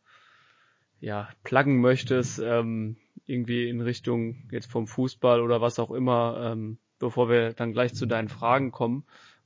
ja 1.00 1.30
pluggen 1.42 1.80
möchtest, 1.80 2.38
ähm, 2.38 2.98
irgendwie 3.28 3.68
in 3.68 3.80
Richtung 3.80 4.48
jetzt 4.50 4.70
vom 4.70 4.86
Fußball 4.86 5.40
oder 5.40 5.60
was 5.60 5.78
auch 5.78 5.90
immer, 5.90 6.52
ähm, 6.52 6.78
bevor 6.98 7.28
wir 7.28 7.52
dann 7.52 7.72
gleich 7.72 7.94
zu 7.94 8.06
deinen 8.06 8.28
Fragen 8.28 8.72
kommen, 8.72 9.04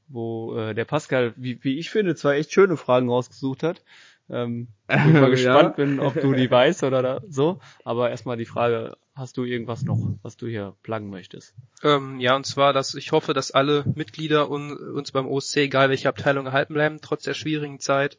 wo 0.08 0.56
äh, 0.56 0.74
der 0.74 0.84
Pascal, 0.84 1.34
wie, 1.36 1.62
wie 1.64 1.78
ich 1.78 1.90
finde, 1.90 2.14
zwei 2.14 2.36
echt 2.38 2.52
schöne 2.52 2.76
Fragen 2.76 3.08
rausgesucht 3.08 3.62
hat. 3.62 3.82
Ähm, 4.30 4.68
ich 4.88 4.96
mal 4.96 5.22
Ja. 5.22 5.28
gespannt 5.28 5.76
bin, 5.76 6.00
ob 6.00 6.18
du 6.20 6.32
die 6.32 6.50
weißt 6.50 6.84
oder 6.84 7.02
da, 7.02 7.20
so. 7.28 7.60
Aber 7.84 8.10
erstmal 8.10 8.36
die 8.36 8.44
Frage, 8.46 8.96
hast 9.14 9.36
du 9.36 9.44
irgendwas 9.44 9.82
noch, 9.82 9.98
was 10.22 10.36
du 10.36 10.46
hier 10.46 10.74
pluggen 10.82 11.10
möchtest? 11.10 11.54
Ähm, 11.82 12.20
ja, 12.20 12.36
und 12.36 12.46
zwar, 12.46 12.72
dass 12.72 12.94
ich 12.94 13.12
hoffe, 13.12 13.34
dass 13.34 13.50
alle 13.50 13.84
Mitglieder 13.94 14.50
un, 14.50 14.72
uns 14.72 15.12
beim 15.12 15.26
OSC, 15.26 15.56
egal 15.58 15.90
welche 15.90 16.08
Abteilung, 16.08 16.46
erhalten 16.46 16.74
bleiben, 16.74 16.98
trotz 17.02 17.24
der 17.24 17.34
schwierigen 17.34 17.80
Zeit. 17.80 18.18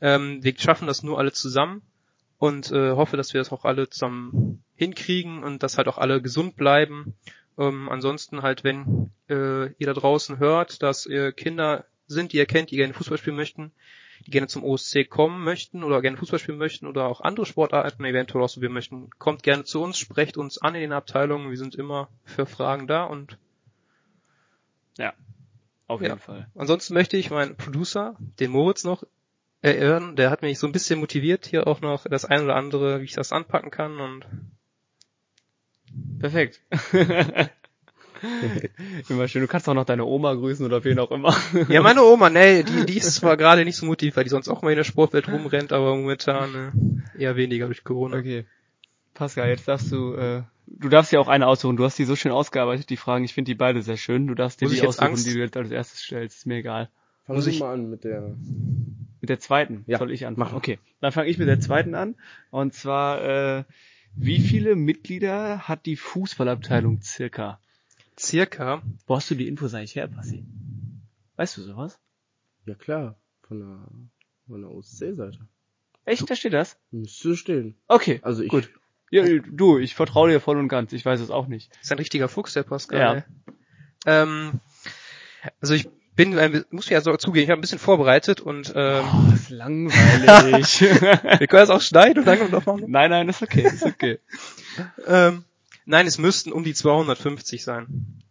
Ähm, 0.00 0.42
wir 0.42 0.54
schaffen 0.56 0.86
das 0.86 1.02
nur 1.02 1.18
alle 1.18 1.32
zusammen 1.32 1.82
und 2.38 2.70
äh, 2.70 2.92
hoffe, 2.92 3.16
dass 3.16 3.34
wir 3.34 3.40
das 3.40 3.52
auch 3.52 3.64
alle 3.64 3.88
zusammen 3.88 4.62
hinkriegen 4.80 5.44
und 5.44 5.62
dass 5.62 5.76
halt 5.78 5.86
auch 5.88 5.98
alle 5.98 6.20
gesund 6.22 6.56
bleiben. 6.56 7.14
Ähm, 7.58 7.88
ansonsten 7.88 8.42
halt, 8.42 8.64
wenn 8.64 9.10
äh, 9.28 9.66
ihr 9.74 9.86
da 9.86 9.92
draußen 9.92 10.38
hört, 10.38 10.82
dass 10.82 11.06
ihr 11.06 11.32
Kinder 11.32 11.84
sind, 12.06 12.32
die 12.32 12.38
ihr 12.38 12.46
kennt, 12.46 12.70
die 12.70 12.76
gerne 12.76 12.94
Fußball 12.94 13.18
spielen 13.18 13.36
möchten, 13.36 13.72
die 14.26 14.30
gerne 14.30 14.48
zum 14.48 14.64
OSC 14.64 15.08
kommen 15.08 15.44
möchten 15.44 15.84
oder 15.84 16.00
gerne 16.00 16.16
Fußball 16.16 16.38
spielen 16.38 16.58
möchten 16.58 16.86
oder 16.86 17.04
auch 17.06 17.20
andere 17.20 17.46
Sportarten 17.46 18.04
eventuell 18.04 18.42
ausprobieren 18.42 18.72
möchten, 18.72 19.10
kommt 19.18 19.42
gerne 19.42 19.64
zu 19.64 19.82
uns, 19.82 19.98
sprecht 19.98 20.36
uns 20.38 20.58
an 20.58 20.74
in 20.74 20.80
den 20.80 20.92
Abteilungen. 20.92 21.50
Wir 21.50 21.58
sind 21.58 21.74
immer 21.74 22.08
für 22.24 22.46
Fragen 22.46 22.86
da 22.86 23.04
und 23.04 23.38
Auf 25.86 26.00
Ja. 26.00 26.08
jeden 26.08 26.20
Fall. 26.20 26.48
ansonsten 26.54 26.94
möchte 26.94 27.16
ich 27.16 27.30
meinen 27.30 27.56
Producer, 27.56 28.16
den 28.38 28.50
Moritz, 28.52 28.84
noch 28.84 29.02
ehren. 29.62 30.16
Der 30.16 30.30
hat 30.30 30.42
mich 30.42 30.58
so 30.58 30.66
ein 30.66 30.72
bisschen 30.72 31.00
motiviert, 31.00 31.46
hier 31.46 31.66
auch 31.66 31.80
noch 31.80 32.04
das 32.04 32.24
ein 32.24 32.44
oder 32.44 32.54
andere, 32.56 33.00
wie 33.00 33.04
ich 33.04 33.12
das 33.12 33.32
anpacken 33.32 33.70
kann 33.70 33.98
und 33.98 34.24
Perfekt. 36.18 36.60
immer 39.08 39.28
schön. 39.28 39.42
Du 39.42 39.48
kannst 39.48 39.68
auch 39.68 39.74
noch 39.74 39.84
deine 39.86 40.04
Oma 40.04 40.34
grüßen 40.34 40.64
oder 40.64 40.84
wen 40.84 40.98
auch 40.98 41.10
immer. 41.10 41.34
ja, 41.68 41.80
meine 41.82 42.02
Oma, 42.02 42.28
nee, 42.30 42.62
die, 42.62 42.84
die 42.86 42.98
ist 42.98 43.14
zwar 43.14 43.36
gerade 43.36 43.64
nicht 43.64 43.76
so 43.76 43.86
motiviert, 43.86 44.16
weil 44.16 44.24
die 44.24 44.30
sonst 44.30 44.48
auch 44.48 44.62
mal 44.62 44.70
in 44.70 44.76
der 44.76 44.84
Sportwelt 44.84 45.28
rumrennt, 45.28 45.72
aber 45.72 45.96
momentan 45.96 46.72
äh, 47.16 47.22
eher 47.22 47.36
weniger 47.36 47.66
durch 47.66 47.82
Corona. 47.84 48.18
Okay. 48.18 48.44
Pascal, 49.14 49.48
jetzt 49.48 49.66
darfst 49.68 49.90
du, 49.90 50.14
äh, 50.14 50.42
du 50.66 50.88
darfst 50.88 51.12
dir 51.12 51.20
auch 51.20 51.28
eine 51.28 51.46
aussuchen. 51.46 51.76
Du 51.76 51.84
hast 51.84 51.98
die 51.98 52.04
so 52.04 52.16
schön 52.16 52.32
ausgearbeitet, 52.32 52.90
die 52.90 52.96
Fragen. 52.96 53.24
Ich 53.24 53.34
finde 53.34 53.50
die 53.50 53.54
beide 53.56 53.82
sehr 53.82 53.96
schön. 53.96 54.26
Du 54.26 54.34
darfst 54.34 54.60
dir 54.60 54.66
Muss 54.66 54.74
die 54.78 54.86
aussuchen, 54.86 55.06
Angst? 55.08 55.26
die 55.26 55.32
du 55.32 55.38
jetzt 55.40 55.56
als 55.56 55.70
erstes 55.70 56.00
stellst. 56.02 56.38
Ist 56.38 56.46
mir 56.46 56.56
egal. 56.56 56.90
Fangen 57.26 57.36
Muss 57.38 57.46
wir 57.46 57.52
ich- 57.52 57.60
mal 57.60 57.72
an 57.72 57.88
mit 57.90 58.04
der. 58.04 58.34
Mit 59.22 59.28
der 59.28 59.38
zweiten 59.40 59.84
Ja, 59.86 59.98
soll 59.98 60.10
ich 60.12 60.24
anfangen. 60.26 60.50
mach. 60.52 60.56
Okay, 60.56 60.78
dann 61.02 61.12
fange 61.12 61.28
ich 61.28 61.36
mit 61.38 61.46
der 61.46 61.60
zweiten 61.60 61.94
an. 61.94 62.14
Und 62.50 62.72
zwar, 62.72 63.22
äh, 63.58 63.64
wie 64.16 64.40
viele 64.40 64.76
Mitglieder 64.76 65.68
hat 65.68 65.86
die 65.86 65.96
Fußballabteilung 65.96 67.00
circa? 67.02 67.60
Circa, 68.18 68.82
Wo 69.06 69.16
hast 69.16 69.30
du 69.30 69.34
die 69.34 69.48
Infos 69.48 69.72
eigentlich 69.72 69.94
her, 69.94 70.08
Passi? 70.08 70.44
Weißt 71.36 71.56
du 71.56 71.62
sowas? 71.62 71.98
Ja 72.66 72.74
klar, 72.74 73.16
von 73.48 73.60
der, 73.60 73.88
von 74.46 74.60
der 74.60 74.70
OSC-Seite. 74.70 75.38
Echt, 76.04 76.28
da 76.28 76.36
steht 76.36 76.52
das? 76.52 76.78
Müsste 76.90 77.36
stehen. 77.36 77.76
Okay, 77.88 78.20
Also 78.22 78.42
ich. 78.42 78.50
Gut. 78.50 78.70
Ja, 79.10 79.24
du, 79.24 79.78
ich 79.78 79.94
vertraue 79.94 80.30
dir 80.30 80.40
voll 80.40 80.58
und 80.58 80.68
ganz. 80.68 80.92
Ich 80.92 81.04
weiß 81.04 81.20
es 81.20 81.30
auch 81.30 81.48
nicht. 81.48 81.72
ist 81.82 81.90
ein 81.90 81.98
richtiger 81.98 82.28
Fuchs, 82.28 82.52
der 82.52 82.62
Pascal. 82.62 83.24
Ja. 84.06 84.22
Ähm, 84.22 84.60
also 85.60 85.74
ich 85.74 85.88
bin, 86.16 86.38
ein, 86.38 86.64
muss 86.70 86.84
ich 86.86 86.90
ja 86.90 87.00
so 87.00 87.16
zugeben, 87.16 87.44
ich 87.44 87.50
habe 87.50 87.58
ein 87.58 87.62
bisschen 87.62 87.78
vorbereitet 87.78 88.40
und 88.40 88.72
ähm, 88.74 89.04
Oh, 89.12 89.32
ist 89.34 89.50
langweilig. 89.50 90.80
wir 90.82 91.46
können 91.46 91.60
das 91.66 91.70
auch 91.70 91.80
schneiden 91.80 92.20
und 92.20 92.24
dann 92.26 92.50
noch 92.50 92.66
machen. 92.66 92.84
nein, 92.88 93.10
nein, 93.10 93.28
ist 93.28 93.42
okay, 93.42 93.62
ist 93.62 93.84
okay. 93.84 94.18
Ähm, 95.06 95.44
nein, 95.84 96.06
es 96.06 96.18
müssten 96.18 96.52
um 96.52 96.62
die 96.64 96.74
250 96.74 97.64
sein. 97.64 98.22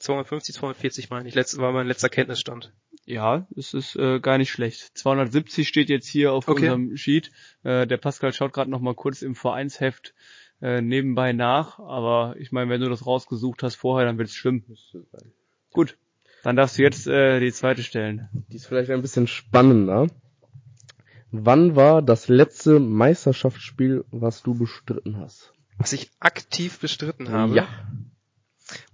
250, 0.00 0.54
240 0.54 1.10
meine 1.10 1.28
ich. 1.28 1.34
Letzte 1.34 1.58
war 1.58 1.72
mein 1.72 1.86
letzter 1.86 2.08
Kenntnisstand. 2.08 2.72
Ja, 3.06 3.46
es 3.56 3.72
ist 3.74 3.96
äh, 3.96 4.20
gar 4.20 4.36
nicht 4.38 4.50
schlecht. 4.50 4.96
270 4.98 5.66
steht 5.66 5.88
jetzt 5.88 6.06
hier 6.06 6.32
auf 6.32 6.46
Okay. 6.46 6.60
unserem 6.68 6.96
Sheet. 6.96 7.30
Äh, 7.64 7.86
der 7.86 7.96
Pascal 7.96 8.32
schaut 8.34 8.52
gerade 8.52 8.70
noch 8.70 8.80
mal 8.80 8.94
kurz 8.94 9.22
im 9.22 9.34
Vereinsheft 9.34 10.14
äh, 10.60 10.82
nebenbei 10.82 11.32
nach. 11.32 11.78
Aber 11.78 12.36
ich 12.38 12.52
meine, 12.52 12.70
wenn 12.70 12.82
du 12.82 12.90
das 12.90 13.06
rausgesucht 13.06 13.62
hast 13.62 13.76
vorher, 13.76 14.06
dann 14.06 14.18
wird 14.18 14.28
es 14.28 14.34
schlimm. 14.34 14.62
Gut, 15.72 15.96
dann 16.42 16.56
darfst 16.56 16.78
du 16.78 16.82
jetzt 16.82 17.06
äh, 17.06 17.40
die 17.40 17.52
zweite 17.52 17.82
stellen. 17.82 18.28
Die 18.48 18.56
ist 18.56 18.66
vielleicht 18.66 18.90
ein 18.90 19.02
bisschen 19.02 19.26
spannender. 19.26 20.06
Wann 21.30 21.76
war 21.76 22.00
das 22.00 22.28
letzte 22.28 22.78
Meisterschaftsspiel, 22.80 24.04
was 24.10 24.42
du 24.42 24.54
bestritten 24.54 25.18
hast? 25.18 25.52
Was 25.76 25.92
ich 25.92 26.10
aktiv 26.20 26.78
bestritten 26.80 27.30
habe. 27.30 27.54
Ja. 27.54 27.68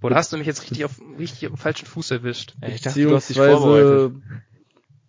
Boah, 0.00 0.10
da 0.10 0.16
hast 0.16 0.32
du 0.32 0.36
mich 0.36 0.46
jetzt 0.46 0.62
richtig 0.62 0.84
auf, 0.84 1.00
richtig 1.18 1.48
auf 1.48 1.54
dem 1.54 1.58
falschen 1.58 1.86
Fuß 1.86 2.10
erwischt. 2.10 2.54
Ich 2.66 2.82
dachte, 2.82 3.02
du 3.02 3.14
hast 3.14 3.30
dich 3.30 3.36
vorbereitet. 3.36 4.22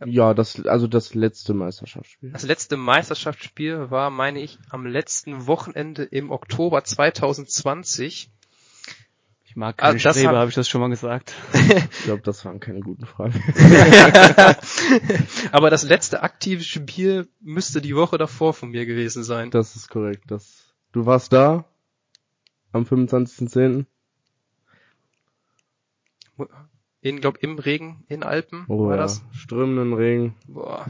Ja, 0.05 0.33
das, 0.33 0.65
also 0.65 0.87
das 0.87 1.13
letzte 1.13 1.53
Meisterschaftsspiel. 1.53 2.31
Das 2.31 2.43
letzte 2.43 2.75
Meisterschaftsspiel 2.75 3.89
war, 3.89 4.09
meine 4.09 4.41
ich, 4.41 4.59
am 4.69 4.85
letzten 4.85 5.47
Wochenende 5.47 6.03
im 6.03 6.31
Oktober 6.31 6.83
2020. 6.83 8.31
Ich 9.55 9.57
mag 9.57 9.77
keine 9.77 9.91
Ah, 9.91 9.93
das 9.93 10.01
Streber, 10.17 10.31
hab- 10.31 10.35
habe 10.35 10.49
ich 10.49 10.55
das 10.55 10.67
schon 10.67 10.81
mal 10.81 10.89
gesagt. 10.89 11.33
Ich 11.53 12.03
glaube, 12.03 12.21
das 12.23 12.43
waren 12.43 12.59
keine 12.59 12.81
guten 12.81 13.05
Fragen. 13.05 13.41
Aber 15.53 15.69
das 15.69 15.83
letzte 15.83 16.21
aktive 16.23 16.61
Spiel 16.61 17.29
müsste 17.39 17.79
die 17.81 17.95
Woche 17.95 18.17
davor 18.17 18.53
von 18.53 18.71
mir 18.71 18.85
gewesen 18.85 19.23
sein. 19.23 19.51
Das 19.51 19.77
ist 19.77 19.87
korrekt. 19.89 20.25
Das, 20.27 20.73
du 20.91 21.05
warst 21.05 21.31
da 21.31 21.63
am 22.73 22.83
25.10. 22.83 23.85
In, 26.99 27.21
glaub, 27.21 27.37
im 27.41 27.57
Regen 27.57 28.03
in 28.09 28.23
Alpen 28.23 28.65
Oh 28.67 28.87
war 28.87 28.95
ja, 28.97 29.03
das. 29.03 29.23
strömenden 29.31 29.93
Regen. 29.93 30.35
Boah. 30.47 30.85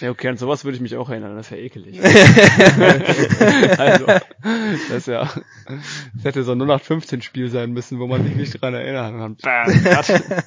Ja, 0.00 0.10
okay, 0.10 0.28
an 0.28 0.36
sowas 0.36 0.64
würde 0.64 0.76
ich 0.76 0.82
mich 0.82 0.96
auch 0.96 1.08
erinnern, 1.08 1.36
das 1.36 1.46
ist 1.46 1.50
ja 1.50 1.56
ekelig. 1.58 1.98
also, 3.78 4.06
das 4.06 4.90
ist 4.90 5.08
ja, 5.08 5.30
das 6.14 6.24
hätte 6.24 6.44
so 6.44 6.52
ein 6.52 6.60
0815 6.60 7.22
Spiel 7.22 7.48
sein 7.48 7.72
müssen, 7.72 7.98
wo 7.98 8.06
man 8.06 8.24
sich 8.24 8.34
nicht 8.34 8.60
dran 8.60 8.74
erinnern 8.74 9.18
kann. 9.18 9.36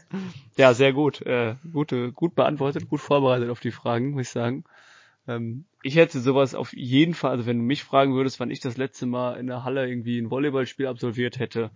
Ja, 0.58 0.74
sehr 0.74 0.94
gut, 0.94 1.22
äh, 1.22 1.56
gute, 1.74 2.14
gut 2.14 2.34
beantwortet, 2.34 2.88
gut 2.88 3.02
vorbereitet 3.02 3.50
auf 3.50 3.60
die 3.60 3.72
Fragen, 3.72 4.12
muss 4.12 4.22
ich 4.22 4.30
sagen. 4.30 4.64
Ähm, 5.28 5.66
ich 5.84 5.98
hätte 5.98 6.22
sowas 6.22 6.56
auf 6.56 6.72
jeden 6.74 7.14
Fall, 7.14 7.32
also 7.32 7.46
wenn 7.46 7.58
du 7.58 7.64
mich 7.64 7.84
fragen 7.84 8.14
würdest, 8.14 8.40
wann 8.40 8.52
ich 8.52 8.62
das 8.62 8.78
letzte 8.78 9.06
Mal 9.06 9.38
in 9.38 9.48
der 9.48 9.66
Halle 9.66 9.86
irgendwie 9.86 10.18
ein 10.18 10.32
Volleyballspiel 10.32 10.88
absolviert 10.88 11.40
hätte, 11.40 11.72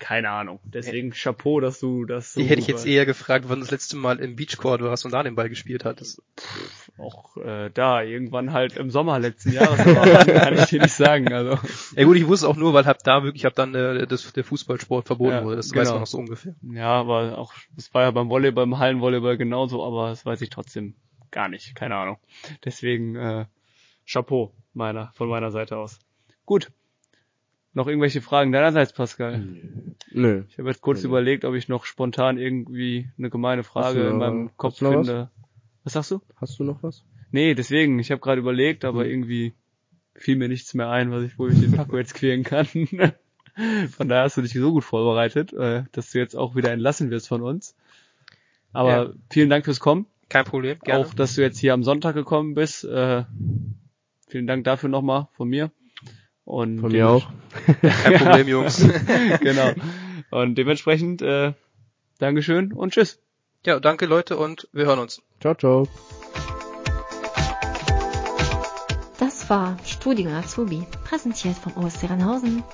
keine 0.00 0.30
Ahnung. 0.30 0.58
Deswegen 0.64 1.12
Chapeau, 1.12 1.60
dass 1.60 1.78
du 1.78 2.04
das 2.04 2.32
so 2.32 2.40
Die 2.40 2.46
hätte 2.46 2.60
ich 2.60 2.66
jetzt 2.66 2.86
eher 2.86 3.06
gefragt, 3.06 3.44
wann 3.48 3.58
du 3.58 3.64
das 3.64 3.70
letzte 3.70 3.96
Mal 3.96 4.18
im 4.18 4.34
Beachcourt 4.34 4.82
warst 4.82 5.04
und 5.04 5.12
da 5.12 5.22
den 5.22 5.36
Ball 5.36 5.48
gespielt 5.48 5.84
hattest. 5.84 6.22
auch 6.98 7.36
äh, 7.36 7.70
da 7.72 8.02
irgendwann 8.02 8.52
halt 8.52 8.76
im 8.76 8.90
Sommer 8.90 9.18
letzten 9.20 9.52
Jahres 9.52 9.78
aber 9.80 10.24
kann 10.32 10.54
ich 10.54 10.64
dir 10.64 10.82
nicht 10.82 10.94
sagen 10.94 11.32
also 11.32 11.58
Ja 11.94 12.04
gut, 12.04 12.16
ich 12.16 12.26
wusste 12.26 12.48
auch 12.48 12.56
nur, 12.56 12.74
weil 12.74 12.86
hab 12.86 12.98
da 13.04 13.22
wirklich, 13.22 13.44
hab 13.44 13.54
dann 13.54 13.74
äh, 13.74 14.06
das, 14.06 14.32
der 14.32 14.42
Fußballsport 14.42 15.06
verboten 15.06 15.32
Ja, 15.32 15.44
wurde. 15.44 15.56
Das 15.56 15.70
genau. 15.70 15.82
weiß 15.82 15.90
man 15.92 16.00
noch 16.00 16.06
so 16.06 16.18
ungefähr. 16.18 16.54
ja 16.62 16.88
aber 16.88 17.38
auch 17.38 17.52
das 17.76 17.94
war 17.94 18.02
ja 18.02 18.10
beim 18.10 18.28
Volleyball 18.28 18.66
beim 18.66 18.78
Hallenvolleyball 18.78 19.36
genauso 19.36 19.84
aber 19.84 20.08
das 20.08 20.26
weiß 20.26 20.40
ich 20.42 20.50
trotzdem 20.50 20.94
gar 21.30 21.48
nicht 21.48 21.74
keine 21.76 21.94
Ahnung 21.96 22.16
deswegen 22.64 23.14
äh, 23.16 23.44
Chapeau 24.10 24.52
meiner, 24.72 25.12
von 25.14 25.28
meiner 25.28 25.50
Seite 25.50 25.76
aus. 25.76 25.98
Gut. 26.44 26.72
Noch 27.72 27.86
irgendwelche 27.86 28.20
Fragen 28.20 28.50
deinerseits, 28.52 28.92
Pascal? 28.92 29.44
Nö. 30.10 30.44
Ich 30.48 30.58
habe 30.58 30.68
jetzt 30.68 30.80
kurz 30.80 31.02
Nö. 31.02 31.08
überlegt, 31.08 31.44
ob 31.44 31.54
ich 31.54 31.68
noch 31.68 31.84
spontan 31.84 32.36
irgendwie 32.36 33.08
eine 33.16 33.30
gemeine 33.30 33.62
Frage 33.62 34.08
in 34.08 34.18
meinem 34.18 34.56
Kopf 34.56 34.80
noch 34.80 34.90
was? 34.90 35.06
finde. 35.06 35.30
Was 35.84 35.92
sagst 35.92 36.10
du? 36.10 36.20
Hast 36.36 36.58
du 36.58 36.64
noch 36.64 36.82
was? 36.82 37.04
Nee, 37.30 37.54
deswegen, 37.54 37.98
ich 38.00 38.10
habe 38.10 38.20
gerade 38.20 38.40
überlegt, 38.40 38.84
aber 38.84 39.04
Hm. 39.04 39.10
irgendwie 39.10 39.54
fiel 40.14 40.36
mir 40.36 40.48
nichts 40.48 40.74
mehr 40.74 40.90
ein, 40.90 41.12
was 41.12 41.22
ich, 41.24 41.38
wo 41.38 41.46
ich 41.48 41.60
den 41.60 41.70
Paco 41.72 41.96
jetzt 41.96 42.14
quälen 42.14 42.42
kann. 42.42 42.66
Von 43.96 44.08
daher 44.08 44.24
hast 44.24 44.36
du 44.36 44.42
dich 44.42 44.52
so 44.52 44.72
gut 44.72 44.84
vorbereitet, 44.84 45.52
äh, 45.52 45.84
dass 45.92 46.10
du 46.10 46.18
jetzt 46.18 46.34
auch 46.34 46.56
wieder 46.56 46.72
entlassen 46.72 47.10
wirst 47.10 47.28
von 47.28 47.42
uns. 47.42 47.76
Aber 48.72 48.90
Ja. 49.08 49.12
vielen 49.30 49.50
Dank 49.50 49.64
fürs 49.64 49.80
Kommen. 49.80 50.06
Kein 50.28 50.44
Problem, 50.44 50.78
gerne. 50.80 51.04
Auch, 51.04 51.14
dass 51.14 51.34
du 51.36 51.42
jetzt 51.42 51.58
hier 51.58 51.72
am 51.74 51.82
Sonntag 51.84 52.14
gekommen 52.14 52.54
bist. 52.54 52.84
Äh, 52.84 53.24
vielen 54.28 54.46
Dank 54.46 54.64
dafür 54.64 54.88
nochmal 54.88 55.28
von 55.32 55.48
mir. 55.48 55.70
Und 56.50 56.80
Von 56.80 56.90
mir 56.90 57.08
auch. 57.08 57.28
Kein 57.80 58.14
Problem, 58.14 58.48
Jungs. 58.48 58.84
genau. 59.40 59.70
Und 60.30 60.56
dementsprechend, 60.56 61.22
äh, 61.22 61.52
Dankeschön 62.18 62.72
und 62.72 62.92
tschüss. 62.92 63.20
Ja, 63.64 63.78
danke 63.78 64.06
Leute 64.06 64.36
und 64.36 64.68
wir 64.72 64.86
hören 64.86 64.98
uns. 64.98 65.22
Ciao, 65.40 65.54
ciao. 65.54 65.86
Das 69.20 69.48
war 69.48 69.76
Studio 69.84 70.30
Azubi, 70.32 70.82
präsentiert 71.04 71.56
vom 71.56 71.76
OSC 71.76 72.10
Rheinhausen 72.10 72.64